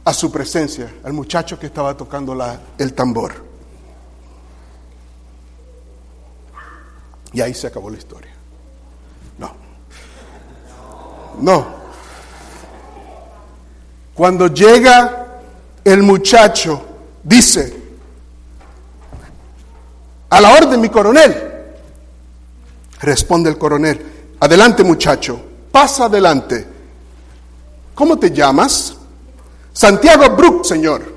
a 0.04 0.14
su 0.14 0.32
presencia, 0.32 0.94
al 1.04 1.14
muchacho 1.14 1.60
que 1.60 1.68
estaba 1.68 1.96
tocando 1.96 2.36
el 2.78 2.94
tambor. 2.94 3.50
Y 7.32 7.42
ahí 7.42 7.54
se 7.54 7.68
acabó 7.68 7.90
la 7.90 7.98
historia. 7.98 8.32
No. 9.38 9.54
No. 11.40 11.80
Cuando 14.16 14.48
llega 14.48 15.42
el 15.86 16.04
muchacho, 16.04 16.82
dice, 17.24 17.79
a 20.30 20.42
la 20.42 20.54
orden, 20.54 20.80
mi 20.80 20.90
coronel. 20.90 21.36
Responde 23.02 23.50
el 23.50 23.58
coronel, 23.58 24.36
adelante 24.40 24.84
muchacho, 24.84 25.40
pasa 25.72 26.06
adelante. 26.06 26.66
¿Cómo 27.96 28.18
te 28.18 28.32
llamas? 28.32 28.96
Santiago 29.74 30.30
Brooks, 30.36 30.68
señor. 30.68 31.14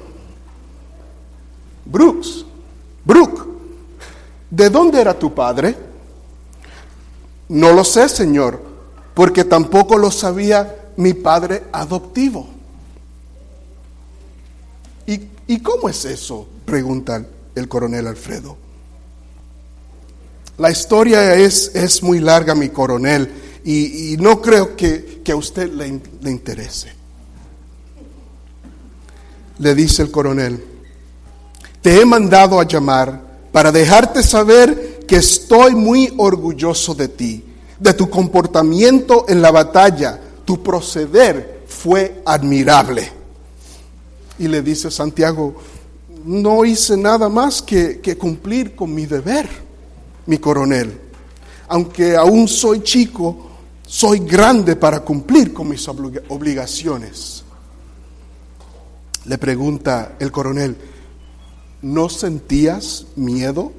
Brooks. 1.85 2.44
Brook. 3.05 3.48
¿De 4.51 4.68
dónde 4.70 5.01
era 5.01 5.18
tu 5.18 5.35
padre? 5.35 5.77
No 7.48 7.72
lo 7.72 7.85
sé, 7.85 8.09
Señor, 8.09 8.62
porque 9.14 9.44
tampoco 9.44 9.98
lo 9.98 10.11
sabía 10.11 10.90
mi 10.96 11.14
padre 11.14 11.64
adoptivo. 11.72 12.48
¿Y, 15.07 15.59
cómo 15.61 15.90
es 15.90 16.05
eso? 16.07 16.48
Pregunta 16.64 17.27
el 17.55 17.68
coronel 17.68 18.07
Alfredo. 18.07 18.57
La 20.59 20.71
historia 20.71 21.35
es, 21.35 21.73
es 21.75 22.03
muy 22.03 22.21
larga, 22.21 22.55
mi 22.55 22.69
coronel, 22.69 23.31
y, 23.65 24.17
no 24.19 24.41
creo 24.41 24.77
que, 24.77 25.23
que 25.25 25.33
a 25.33 25.37
usted 25.37 25.73
le, 25.73 26.01
le 26.21 26.31
interese. 26.31 26.93
Le 29.59 29.75
dice 29.75 30.03
el 30.03 30.11
coronel, 30.11 30.62
te 31.81 32.01
he 32.01 32.05
mandado 32.05 32.61
a 32.61 32.67
llamar 32.67 33.21
para 33.53 33.71
dejarte 33.71 34.23
saber 34.23 35.05
que 35.07 35.17
estoy 35.17 35.75
muy 35.75 36.12
orgulloso 36.17 36.95
de 36.95 37.09
ti, 37.09 37.45
de 37.79 37.95
tu 37.95 38.09
comportamiento 38.09 39.27
en 39.29 39.43
la 39.43 39.51
batalla, 39.51 40.21
tu 40.45 40.62
proceder 40.62 41.62
fue 41.67 42.23
admirable. 42.25 43.11
Y 44.38 44.49
le 44.49 44.62
dice 44.62 44.91
Santiago, 44.91 45.55
no 46.25 46.65
hice 46.65 46.97
nada 46.97 47.29
más 47.29 47.62
que, 47.62 48.01
que 48.01 48.17
cumplir 48.17 48.75
con 48.75 48.95
mi 48.95 49.07
deber, 49.07 49.49
mi 50.27 50.39
coronel. 50.39 51.01
Aunque 51.69 52.17
aún 52.17 52.49
soy 52.49 52.83
chico, 52.83 53.51
soy 53.87 54.21
grande 54.21 54.77
para 54.77 55.01
cumplir 55.01 55.53
con 55.53 55.69
mis 55.69 55.87
obligaciones. 55.89 57.45
Le 59.25 59.39
pregunta 59.39 60.17
el 60.19 60.33
coronel, 60.33 60.77
¿no 61.83 62.09
sentías 62.09 63.07
miedo 63.17 63.73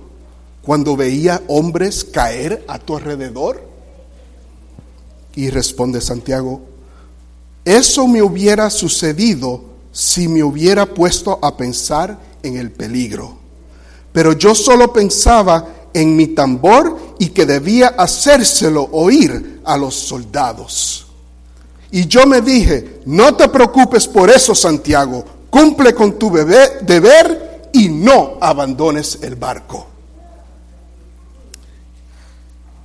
cuando 0.61 0.95
veía 0.95 1.41
hombres 1.47 2.03
caer 2.03 2.63
a 2.67 2.79
tu 2.79 2.95
alrededor? 2.95 3.67
Y 5.35 5.49
responde 5.49 5.99
Santiago, 5.99 6.61
eso 7.65 8.07
me 8.07 8.21
hubiera 8.21 8.69
sucedido 8.69 9.63
si 9.91 10.27
me 10.27 10.43
hubiera 10.43 10.85
puesto 10.85 11.39
a 11.41 11.55
pensar 11.57 12.19
en 12.43 12.57
el 12.57 12.71
peligro. 12.71 13.37
Pero 14.11 14.33
yo 14.33 14.53
solo 14.53 14.93
pensaba 14.93 15.67
en 15.93 16.15
mi 16.15 16.27
tambor 16.27 17.15
y 17.19 17.29
que 17.29 17.45
debía 17.45 17.89
hacérselo 17.97 18.89
oír 18.91 19.61
a 19.63 19.77
los 19.77 19.95
soldados. 19.95 21.07
Y 21.91 22.07
yo 22.07 22.25
me 22.25 22.41
dije, 22.41 23.01
no 23.05 23.35
te 23.35 23.47
preocupes 23.49 24.07
por 24.07 24.29
eso, 24.29 24.55
Santiago, 24.55 25.23
cumple 25.49 25.93
con 25.93 26.17
tu 26.17 26.31
deber 26.31 27.69
y 27.71 27.89
no 27.89 28.37
abandones 28.41 29.19
el 29.21 29.35
barco. 29.35 29.87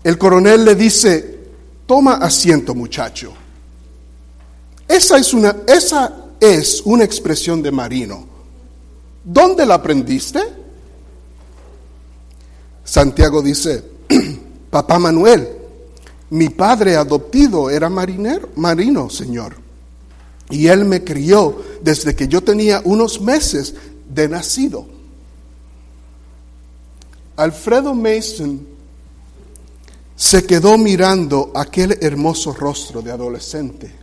El 0.05 0.17
coronel 0.19 0.65
le 0.65 0.75
dice, 0.75 1.39
toma 1.87 2.15
asiento 2.15 2.75
muchacho. 2.75 3.33
Esa 4.87 5.19
es 5.19 5.35
una, 5.35 5.57
esa 5.67 6.15
es 6.41 6.83
una 6.85 7.05
expresión 7.05 7.63
de 7.63 7.71
marino. 7.71 8.27
¿Dónde 9.25 9.67
la 9.67 9.75
aprendiste? 9.75 10.41
Santiago 12.89 13.43
dice, 13.43 13.85
papá 14.71 14.99
Manuel, 14.99 15.47
mi 16.31 16.49
padre 16.49 16.97
adoptivo 16.97 17.69
era 17.69 17.91
marinero, 17.91 18.49
marino, 18.57 19.11
señor. 19.11 19.57
Y 20.49 20.69
él 20.69 20.87
me 20.87 21.05
crió 21.05 21.63
desde 21.83 22.17
que 22.17 22.29
yo 22.29 22.43
tenía 22.43 22.81
unos 22.83 23.21
meses 23.21 23.75
de 24.09 24.27
nacido. 24.27 24.87
Alfredo 27.37 27.95
Mason 27.95 28.67
se 30.17 30.45
quedó 30.45 30.79
mirando 30.79 31.53
aquel 31.55 31.99
hermoso 32.01 32.55
rostro 32.55 33.03
de 33.03 33.13
adolescente. 33.13 33.95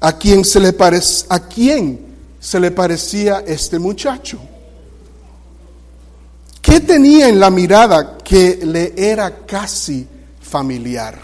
¿A 0.00 0.18
quién 0.18 0.44
se 0.44 0.58
le, 0.58 0.76
parec- 0.76 1.26
a 1.28 1.38
quién 1.38 2.00
se 2.40 2.58
le 2.58 2.72
parecía 2.72 3.44
este 3.46 3.78
muchacho? 3.78 4.40
¿Qué 6.74 6.80
tenía 6.80 7.28
en 7.28 7.38
la 7.38 7.50
mirada 7.50 8.18
que 8.18 8.58
le 8.66 8.94
era 8.96 9.46
casi 9.46 10.04
familiar? 10.40 11.16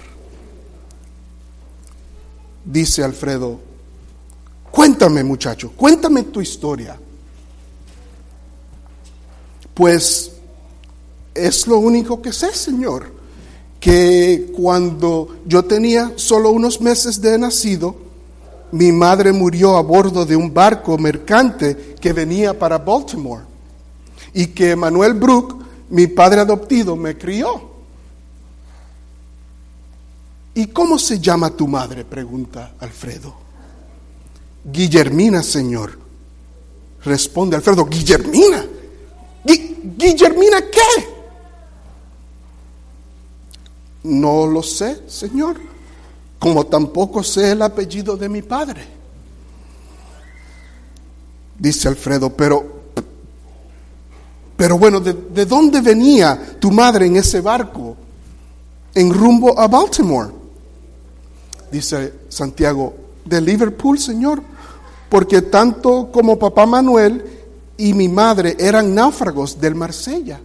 Dice 2.64 3.02
Alfredo, 3.02 3.58
cuéntame 4.70 5.24
muchacho, 5.24 5.72
cuéntame 5.72 6.22
tu 6.22 6.40
historia. 6.40 6.96
Pues 9.74 10.30
es 11.34 11.66
lo 11.66 11.80
único 11.80 12.22
que 12.22 12.32
sé, 12.32 12.54
Señor, 12.54 13.12
que 13.80 14.52
cuando 14.56 15.40
yo 15.46 15.64
tenía 15.64 16.12
solo 16.14 16.52
unos 16.52 16.80
meses 16.80 17.20
de 17.20 17.36
nacido, 17.36 17.96
mi 18.70 18.92
madre 18.92 19.32
murió 19.32 19.76
a 19.76 19.82
bordo 19.82 20.24
de 20.24 20.36
un 20.36 20.54
barco 20.54 20.96
mercante 20.96 21.96
que 22.00 22.12
venía 22.12 22.56
para 22.56 22.78
Baltimore 22.78 23.49
y 24.34 24.48
que 24.48 24.76
Manuel 24.76 25.14
Brook, 25.14 25.56
mi 25.90 26.06
padre 26.06 26.40
adoptido, 26.40 26.96
me 26.96 27.16
crió. 27.16 27.68
¿Y 30.54 30.66
cómo 30.68 30.98
se 30.98 31.18
llama 31.18 31.50
tu 31.50 31.66
madre? 31.66 32.04
pregunta 32.04 32.74
Alfredo. 32.80 33.34
Guillermina, 34.64 35.42
señor. 35.42 35.98
Responde 37.04 37.56
Alfredo, 37.56 37.86
Guillermina. 37.86 38.64
Gui- 39.44 39.78
¿Guillermina 39.96 40.60
qué? 40.70 41.08
No 44.02 44.46
lo 44.46 44.62
sé, 44.62 45.02
señor, 45.08 45.56
como 46.38 46.66
tampoco 46.66 47.22
sé 47.22 47.52
el 47.52 47.62
apellido 47.62 48.16
de 48.16 48.28
mi 48.28 48.42
padre. 48.42 48.86
Dice 51.58 51.88
Alfredo, 51.88 52.34
pero, 52.34 52.79
pero 54.60 54.76
bueno, 54.76 55.00
¿de, 55.00 55.14
de 55.14 55.46
dónde 55.46 55.80
venía 55.80 56.58
tu 56.60 56.70
madre 56.70 57.06
en 57.06 57.16
ese 57.16 57.40
barco 57.40 57.96
en 58.94 59.10
rumbo 59.10 59.58
a 59.58 59.66
Baltimore? 59.66 60.28
Dice 61.72 62.12
Santiago, 62.28 62.94
de 63.24 63.40
Liverpool, 63.40 63.98
señor, 63.98 64.42
porque 65.08 65.40
tanto 65.40 66.12
como 66.12 66.38
papá 66.38 66.66
Manuel 66.66 67.24
y 67.78 67.94
mi 67.94 68.10
madre 68.10 68.54
eran 68.58 68.94
náufragos 68.94 69.58
del 69.58 69.74
Marsella. 69.74 70.38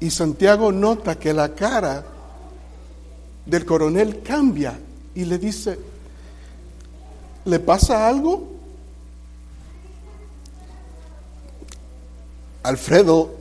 Y 0.00 0.10
Santiago 0.10 0.72
nota 0.72 1.16
que 1.16 1.32
la 1.32 1.54
cara 1.54 2.04
del 3.46 3.64
coronel 3.64 4.20
cambia 4.20 4.76
y 5.14 5.24
le 5.26 5.38
dice, 5.38 5.78
¿le 7.44 7.60
pasa 7.60 8.08
algo? 8.08 8.57
Alfredo, 12.62 13.34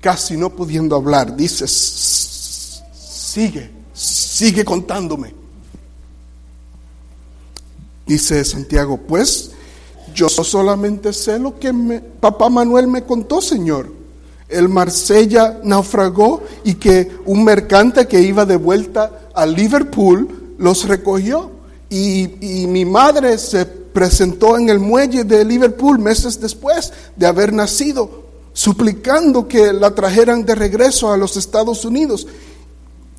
casi 0.00 0.36
no 0.36 0.50
pudiendo 0.50 0.96
hablar, 0.96 1.36
dice, 1.36 1.64
"S- 1.66 2.82
sigue, 2.92 3.70
sigue 3.94 4.64
contándome. 4.64 5.34
Dice 8.06 8.44
Santiago, 8.44 8.96
pues 8.96 9.50
yo 10.14 10.28
solamente 10.28 11.12
sé 11.12 11.38
lo 11.38 11.58
que 11.58 11.72
papá 12.20 12.48
Manuel 12.48 12.88
me 12.88 13.04
contó, 13.04 13.40
señor. 13.40 13.92
El 14.48 14.68
Marsella 14.68 15.60
naufragó 15.62 16.42
y 16.64 16.74
que 16.74 17.08
un 17.26 17.44
mercante 17.44 18.08
que 18.08 18.20
iba 18.20 18.44
de 18.44 18.56
vuelta 18.56 19.28
a 19.32 19.46
Liverpool 19.46 20.54
los 20.58 20.88
recogió. 20.88 21.52
Y, 21.88 22.62
y 22.62 22.66
mi 22.66 22.84
madre 22.84 23.38
se 23.38 23.64
presentó 23.92 24.56
en 24.58 24.68
el 24.68 24.78
muelle 24.78 25.24
de 25.24 25.44
Liverpool 25.44 25.98
meses 25.98 26.40
después 26.40 26.92
de 27.16 27.26
haber 27.26 27.52
nacido, 27.52 28.24
suplicando 28.52 29.46
que 29.48 29.72
la 29.72 29.94
trajeran 29.94 30.44
de 30.44 30.54
regreso 30.54 31.12
a 31.12 31.16
los 31.16 31.36
Estados 31.36 31.84
Unidos 31.84 32.26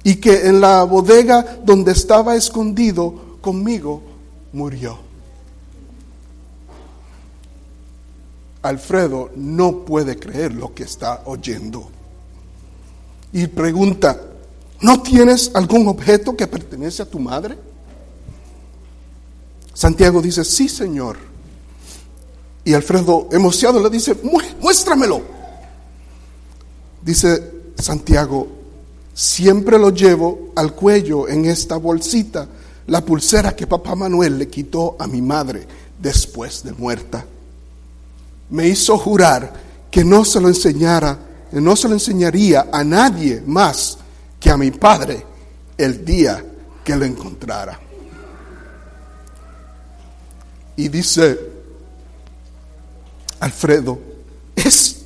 y 0.04 0.16
que 0.16 0.48
en 0.48 0.62
la 0.62 0.84
bodega 0.84 1.60
donde 1.64 1.92
estaba 1.92 2.36
escondido 2.36 3.38
conmigo 3.42 4.02
murió. 4.54 4.98
Alfredo 8.62 9.32
no 9.36 9.86
puede 9.86 10.18
creer 10.18 10.54
lo 10.54 10.74
que 10.74 10.84
está 10.84 11.24
oyendo. 11.26 11.90
Y 13.34 13.48
pregunta, 13.48 14.20
¿no 14.82 15.02
tienes 15.02 15.52
algún 15.54 15.88
objeto 15.88 16.36
que 16.36 16.48
pertenece 16.48 17.02
a 17.02 17.10
tu 17.10 17.20
madre? 17.20 17.58
Santiago 19.82 20.22
dice, 20.22 20.46
sí, 20.46 20.70
Señor. 20.70 21.17
Y 22.63 22.76
Alfredo, 22.76 23.30
emocionado, 23.32 23.82
le 23.82 23.89
dice, 23.89 24.13
"Mu- 24.22 24.39
muéstramelo. 24.62 25.24
Dice 27.02 27.52
Santiago, 27.80 28.48
siempre 29.12 29.80
lo 29.80 29.89
llevo 29.89 30.52
al 30.56 30.76
cuello 30.76 31.28
en 31.28 31.46
esta 31.46 31.78
bolsita, 31.78 32.48
la 32.86 33.04
pulsera 33.04 33.56
que 33.56 33.65
papá 33.65 33.96
Manuel 33.96 34.38
le 34.38 34.50
quitó 34.50 34.98
a 35.00 35.08
mi 35.08 35.20
madre 35.24 35.65
después 36.00 36.62
de 36.63 36.74
muerta 36.74 37.26
me 38.52 38.67
hizo 38.67 38.98
jurar 39.00 39.52
que 39.89 40.04
no 40.04 40.24
se 40.26 40.39
lo 40.41 40.48
enseñara, 40.50 41.17
que 41.50 41.60
no 41.62 41.76
se 41.76 41.88
lo 41.88 41.96
enseñaría 41.96 42.67
a 42.72 42.84
nadie 42.84 43.41
más 43.48 43.98
que 44.39 44.52
a 44.52 44.58
mi 44.58 44.70
padre 44.72 45.26
el 45.78 46.04
día 46.06 46.46
que 46.84 46.96
lo 46.96 47.06
encontrara. 47.06 47.80
Y 50.76 50.88
dice 50.88 51.40
Alfredo, 53.40 54.00
es 54.56 55.02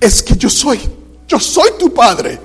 es 0.00 0.22
que 0.22 0.36
yo 0.36 0.50
soy, 0.50 0.80
yo 1.26 1.40
soy 1.40 1.70
tu 1.78 1.92
padre. 1.92 2.38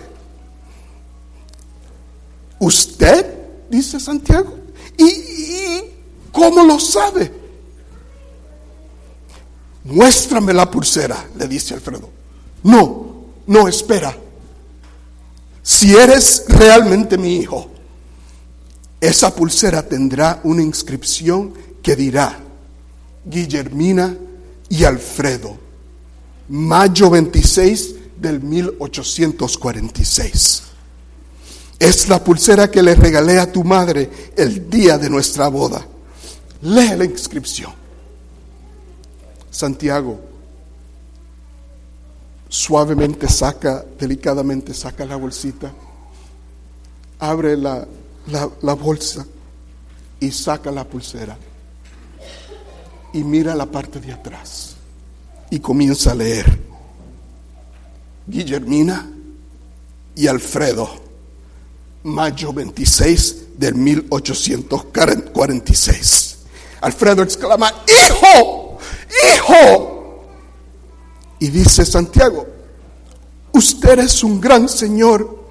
¿Usted? 2.60 3.40
dice 3.70 4.00
Santiago. 4.00 4.58
¿Y, 4.98 5.06
y 5.06 5.94
cómo 6.32 6.64
lo 6.64 6.80
sabe? 6.80 7.32
Muéstrame 9.86 10.54
la 10.54 10.70
pulsera, 10.70 11.26
le 11.38 11.48
dice 11.48 11.74
Alfredo. 11.74 12.10
No, 12.64 13.26
no, 13.48 13.68
espera. 13.68 14.16
Si 15.64 15.96
eres 15.96 16.46
realmente 16.48 17.18
mi 17.18 17.38
hijo, 17.38 17.70
esa 19.00 19.34
pulsera 19.34 19.88
tendrá 19.88 20.40
una 20.44 20.62
inscripción 20.62 21.54
que 21.82 21.96
dirá 21.96 22.38
Guillermina 23.26 24.16
y 24.70 24.84
Alfredo, 24.84 25.58
mayo 26.50 27.10
26 27.10 27.96
del 28.18 28.42
1846. 28.42 30.64
Es 31.80 32.10
la 32.10 32.24
pulsera 32.24 32.70
que 32.70 32.84
le 32.84 32.96
regalé 32.96 33.40
a 33.40 33.52
tu 33.52 33.64
madre 33.64 34.32
el 34.36 34.70
día 34.70 34.98
de 34.98 35.10
nuestra 35.10 35.48
boda. 35.48 35.86
Lee 36.62 36.96
la 36.96 37.06
inscripción. 37.06 37.72
Santiago 39.50 40.20
suavemente 42.48 43.28
saca, 43.28 43.84
delicadamente 44.00 44.74
saca 44.74 45.06
la 45.06 45.16
bolsita, 45.16 45.74
abre 47.20 47.58
la, 47.58 47.88
la, 48.28 48.50
la 48.62 48.74
bolsa 48.74 49.26
y 50.20 50.32
saca 50.32 50.70
la 50.70 50.84
pulsera 50.84 51.38
y 53.14 53.24
mira 53.24 53.56
la 53.56 53.66
parte 53.66 54.00
de 54.00 54.14
atrás 54.14 54.76
y 55.50 55.60
comienza 55.60 56.12
a 56.12 56.16
leer. 56.16 56.60
Guillermina 58.26 59.12
y 60.16 60.28
Alfredo, 60.28 60.90
mayo 62.04 62.54
26 62.54 63.58
del 63.58 63.76
1846. 63.76 66.38
Alfredo 66.82 67.24
exclama, 67.24 67.74
hijo, 67.88 68.78
hijo. 69.36 70.24
Y 71.40 71.50
dice 71.50 71.86
Santiago, 71.86 72.48
usted 73.52 74.00
es 74.00 74.24
un 74.24 74.40
gran 74.40 74.70
señor, 74.70 75.42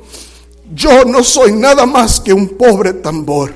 yo 0.72 1.04
no 1.04 1.22
soy 1.22 1.52
nada 1.52 1.84
más 1.84 2.20
que 2.20 2.32
un 2.32 2.56
pobre 2.56 2.94
tambor. 2.94 3.52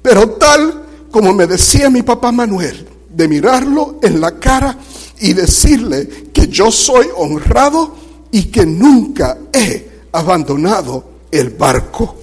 Pero 0.00 0.30
tal 0.30 0.80
como 1.10 1.32
me 1.32 1.46
decía 1.46 1.90
mi 1.90 2.02
papá 2.02 2.32
Manuel, 2.32 2.93
de 3.14 3.28
mirarlo 3.28 3.98
en 4.02 4.20
la 4.20 4.38
cara 4.38 4.78
y 5.20 5.32
decirle 5.32 6.30
que 6.32 6.48
yo 6.48 6.70
soy 6.70 7.06
honrado 7.16 7.94
y 8.30 8.44
que 8.44 8.66
nunca 8.66 9.38
he 9.52 10.06
abandonado 10.12 11.04
el 11.30 11.50
barco. 11.50 12.16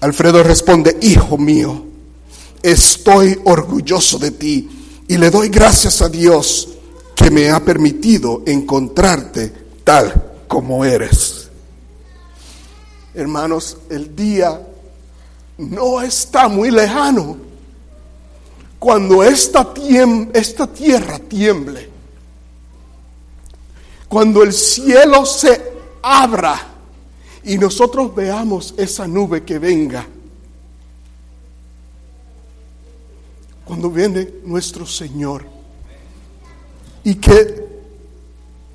Alfredo 0.00 0.42
responde, 0.42 0.98
hijo 1.00 1.38
mío, 1.38 1.84
estoy 2.62 3.40
orgulloso 3.44 4.18
de 4.18 4.30
ti 4.32 4.68
y 5.08 5.16
le 5.16 5.30
doy 5.30 5.48
gracias 5.48 6.02
a 6.02 6.08
Dios 6.08 6.68
que 7.16 7.30
me 7.30 7.50
ha 7.50 7.64
permitido 7.64 8.42
encontrarte 8.46 9.52
tal 9.82 10.44
como 10.46 10.84
eres. 10.84 11.48
Hermanos, 13.14 13.78
el 13.88 14.14
día 14.14 14.60
no 15.56 16.02
está 16.02 16.48
muy 16.48 16.70
lejano 16.70 17.43
cuando 18.84 19.22
esta, 19.24 19.72
tiem- 19.72 20.28
esta 20.34 20.66
tierra 20.66 21.18
tiemble, 21.18 21.88
cuando 24.10 24.42
el 24.42 24.52
cielo 24.52 25.24
se 25.24 25.72
abra 26.02 26.54
y 27.44 27.56
nosotros 27.56 28.14
veamos 28.14 28.74
esa 28.76 29.08
nube 29.08 29.42
que 29.42 29.58
venga, 29.58 30.06
cuando 33.64 33.88
viene 33.88 34.28
nuestro 34.44 34.84
Señor 34.84 35.46
y 37.04 37.14
que 37.14 37.64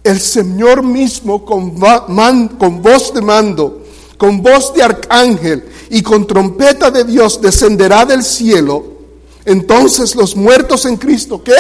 el 0.04 0.20
Señor 0.20 0.82
mismo 0.82 1.46
con, 1.46 1.80
con 2.58 2.82
voz 2.82 3.14
de 3.14 3.22
mando, 3.22 3.84
con 4.18 4.42
voz 4.42 4.74
de 4.74 4.82
arcángel 4.82 5.70
y 5.92 6.02
con 6.02 6.26
trompeta 6.26 6.90
de 6.90 7.04
Dios 7.04 7.40
descenderá 7.40 8.06
del 8.06 8.24
cielo, 8.24 8.98
entonces 9.50 10.16
los 10.16 10.36
muertos 10.36 10.86
en 10.86 10.98
Cristo, 10.98 11.44
¿qué? 11.44 11.56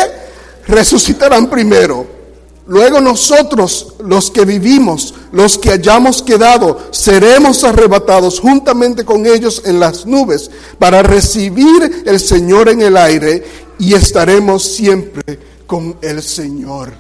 Resucitarán 0.68 1.50
primero. 1.50 2.20
Luego 2.68 3.02
nosotros, 3.02 3.96
los 4.00 4.30
que 4.30 4.46
vivimos, 4.46 5.16
los 5.32 5.58
que 5.58 5.72
hayamos 5.72 6.22
quedado, 6.22 6.80
seremos 6.92 7.64
arrebatados 7.64 8.40
juntamente 8.40 9.04
con 9.04 9.26
ellos 9.26 9.64
en 9.66 9.80
las 9.80 10.06
nubes 10.06 10.52
para 10.78 11.02
recibir 11.02 12.04
el 12.06 12.20
Señor 12.20 12.70
en 12.70 12.82
el 12.82 12.96
aire 12.96 13.44
y 13.80 13.96
estaremos 13.96 14.64
siempre 14.64 15.40
con 15.66 15.98
el 16.02 16.22
Señor. 16.22 16.94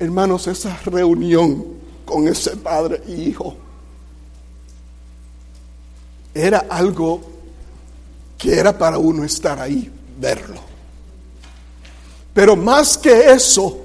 Hermanos, 0.00 0.48
esa 0.48 0.76
reunión 0.86 1.64
con 2.04 2.26
ese 2.26 2.56
padre 2.56 3.00
y 3.06 3.28
hijo 3.28 3.56
era 6.34 6.66
algo 6.68 7.35
que 8.38 8.58
era 8.58 8.76
para 8.76 8.98
uno 8.98 9.24
estar 9.24 9.58
ahí, 9.60 9.90
verlo. 10.18 10.60
Pero 12.34 12.54
más 12.54 12.98
que 12.98 13.30
eso, 13.30 13.78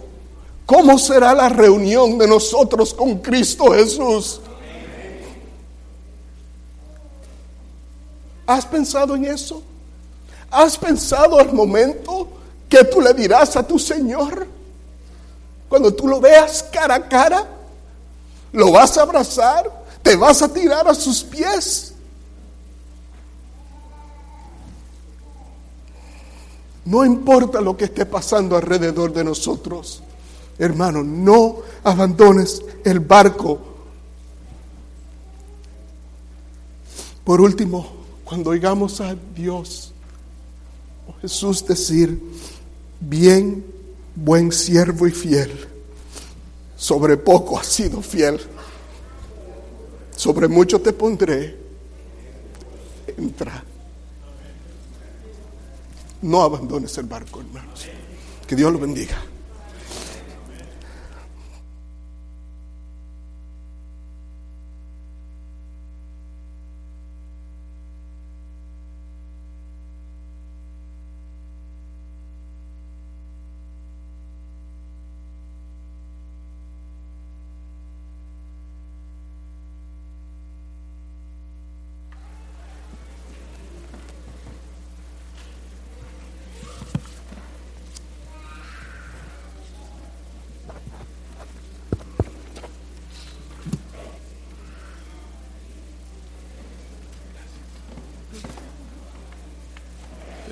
¿cómo 0.66 0.98
será 0.98 1.34
la 1.34 1.50
reunión 1.50 2.18
de 2.18 2.28
nosotros 2.28 2.94
con 2.94 3.20
Cristo 3.20 3.72
Jesús? 3.72 4.42
¿Has 8.46 8.66
pensado 8.66 9.16
en 9.16 9.26
eso? 9.26 9.64
¿Has 10.50 10.78
pensado 10.78 11.40
el 11.40 11.54
momento 11.54 12.28
que 12.68 12.84
tú 12.84 13.00
le 13.00 13.14
dirás 13.14 13.56
a 13.56 13.66
tu 13.66 13.80
Señor? 13.80 14.46
Cuando 15.70 15.94
tú 15.94 16.06
lo 16.06 16.20
veas 16.20 16.62
cara 16.64 16.96
a 16.96 17.08
cara, 17.08 17.48
lo 18.52 18.74
vas 18.74 18.98
a 18.98 19.04
abrazar, 19.04 19.72
te 20.04 20.18
vas 20.18 20.42
a 20.42 20.50
tirar 20.50 20.86
a 20.90 20.94
sus 20.94 21.24
pies. 21.24 21.94
No 26.86 27.06
importa 27.06 27.62
lo 27.62 27.78
que 27.78 27.86
esté 27.86 28.06
pasando 28.06 28.56
alrededor 28.56 29.14
de 29.14 29.24
nosotros. 29.24 30.02
Hermano, 30.58 31.04
no 31.04 31.58
abandones 31.84 32.64
el 32.84 33.00
barco. 33.00 33.60
Por 37.24 37.40
último, 37.40 37.88
cuando 38.24 38.50
oigamos 38.50 39.00
a 39.02 39.16
Dios 39.36 39.94
o 41.08 41.14
Jesús 41.22 41.66
decir, 41.66 42.20
bien, 43.00 43.66
buen 44.16 44.52
siervo 44.52 45.08
y 45.08 45.12
fiel, 45.12 45.52
sobre 46.76 47.18
poco 47.18 47.60
has 47.60 47.68
sido 47.68 48.02
fiel, 48.02 48.40
sobre 50.16 50.48
mucho 50.48 50.82
te 50.82 50.94
pondré, 50.94 51.58
entra. 53.18 53.64
No 56.22 56.44
abandones 56.44 56.98
el 56.98 57.06
barco, 57.06 57.42
hermanos. 57.42 57.88
Que 58.48 58.56
Dios 58.56 58.72
lo 58.72 58.80
bendiga. 58.80 59.18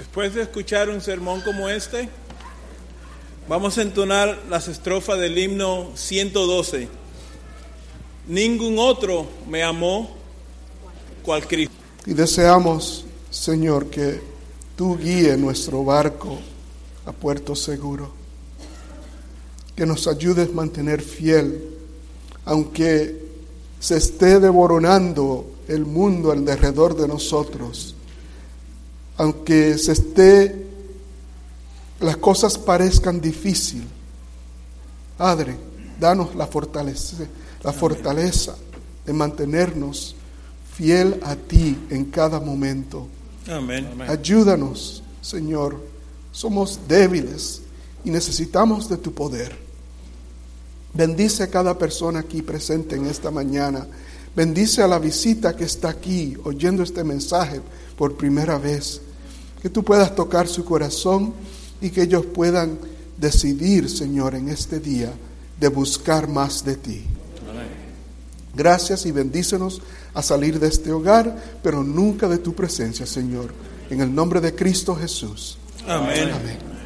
Después 0.09 0.33
de 0.33 0.41
escuchar 0.41 0.89
un 0.89 1.01
sermón 1.01 1.41
como 1.41 1.69
este, 1.69 2.09
vamos 3.47 3.77
a 3.77 3.83
entonar 3.83 4.39
las 4.49 4.67
estrofas 4.67 5.19
del 5.19 5.37
himno 5.37 5.91
112. 5.93 6.87
Ningún 8.27 8.79
otro 8.79 9.27
me 9.47 9.61
amó 9.61 10.09
cual 11.21 11.47
Cristo. 11.47 11.75
Y 12.07 12.15
deseamos, 12.15 13.05
Señor, 13.29 13.91
que 13.91 14.19
tú 14.75 14.97
guíe 14.97 15.37
nuestro 15.37 15.83
barco 15.83 16.39
a 17.05 17.11
puerto 17.11 17.55
seguro. 17.55 18.11
Que 19.75 19.85
nos 19.85 20.07
ayudes 20.07 20.49
a 20.49 20.53
mantener 20.53 21.03
fiel, 21.03 21.65
aunque 22.45 23.15
se 23.79 23.97
esté 23.97 24.39
devoronando 24.39 25.51
el 25.67 25.85
mundo 25.85 26.31
alrededor 26.31 26.97
de 26.97 27.07
nosotros, 27.07 27.93
aunque 29.19 29.77
se 29.77 29.91
esté, 29.91 30.65
las 31.99 32.15
cosas 32.15 32.57
parezcan 32.57 33.19
difíciles. 33.19 33.85
Padre, 35.17 35.57
danos 35.99 36.33
la 36.35 36.47
fortaleza, 36.47 37.17
la 37.61 37.73
fortaleza 37.73 38.55
de 39.05 39.11
mantenernos 39.11 40.15
fiel 40.73 41.19
a 41.21 41.35
ti 41.35 41.77
en 41.89 42.05
cada 42.05 42.39
momento. 42.39 43.09
Amén. 43.49 43.89
Ayúdanos, 44.07 45.03
Señor. 45.21 45.83
Somos 46.31 46.79
débiles 46.87 47.61
y 48.05 48.11
necesitamos 48.11 48.87
de 48.87 48.95
tu 48.95 49.13
poder. 49.13 49.53
Bendice 50.93 51.43
a 51.43 51.49
cada 51.49 51.77
persona 51.77 52.19
aquí 52.19 52.41
presente 52.41 52.95
en 52.95 53.05
esta 53.07 53.31
mañana. 53.31 53.85
Bendice 54.33 54.81
a 54.81 54.87
la 54.87 54.97
visita 54.97 55.57
que 55.57 55.65
está 55.65 55.89
aquí 55.89 56.37
oyendo 56.45 56.83
este 56.83 57.03
mensaje 57.03 57.59
por 57.97 58.15
primera 58.15 58.57
vez. 58.57 59.01
Que 59.61 59.69
tú 59.69 59.83
puedas 59.83 60.15
tocar 60.15 60.47
su 60.47 60.63
corazón 60.65 61.33
y 61.81 61.89
que 61.89 62.03
ellos 62.03 62.25
puedan 62.25 62.77
decidir, 63.17 63.89
Señor, 63.89 64.35
en 64.35 64.49
este 64.49 64.79
día 64.79 65.11
de 65.59 65.67
buscar 65.67 66.27
más 66.27 66.63
de 66.63 66.75
ti. 66.75 67.05
Gracias 68.55 69.05
y 69.05 69.11
bendícenos 69.11 69.81
a 70.13 70.21
salir 70.21 70.59
de 70.59 70.67
este 70.67 70.91
hogar, 70.91 71.59
pero 71.61 71.83
nunca 71.83 72.27
de 72.27 72.39
tu 72.39 72.53
presencia, 72.53 73.05
Señor. 73.05 73.53
En 73.89 74.01
el 74.01 74.13
nombre 74.13 74.41
de 74.41 74.55
Cristo 74.55 74.95
Jesús. 74.95 75.57
Amén. 75.87 76.31
Amén. 76.31 76.78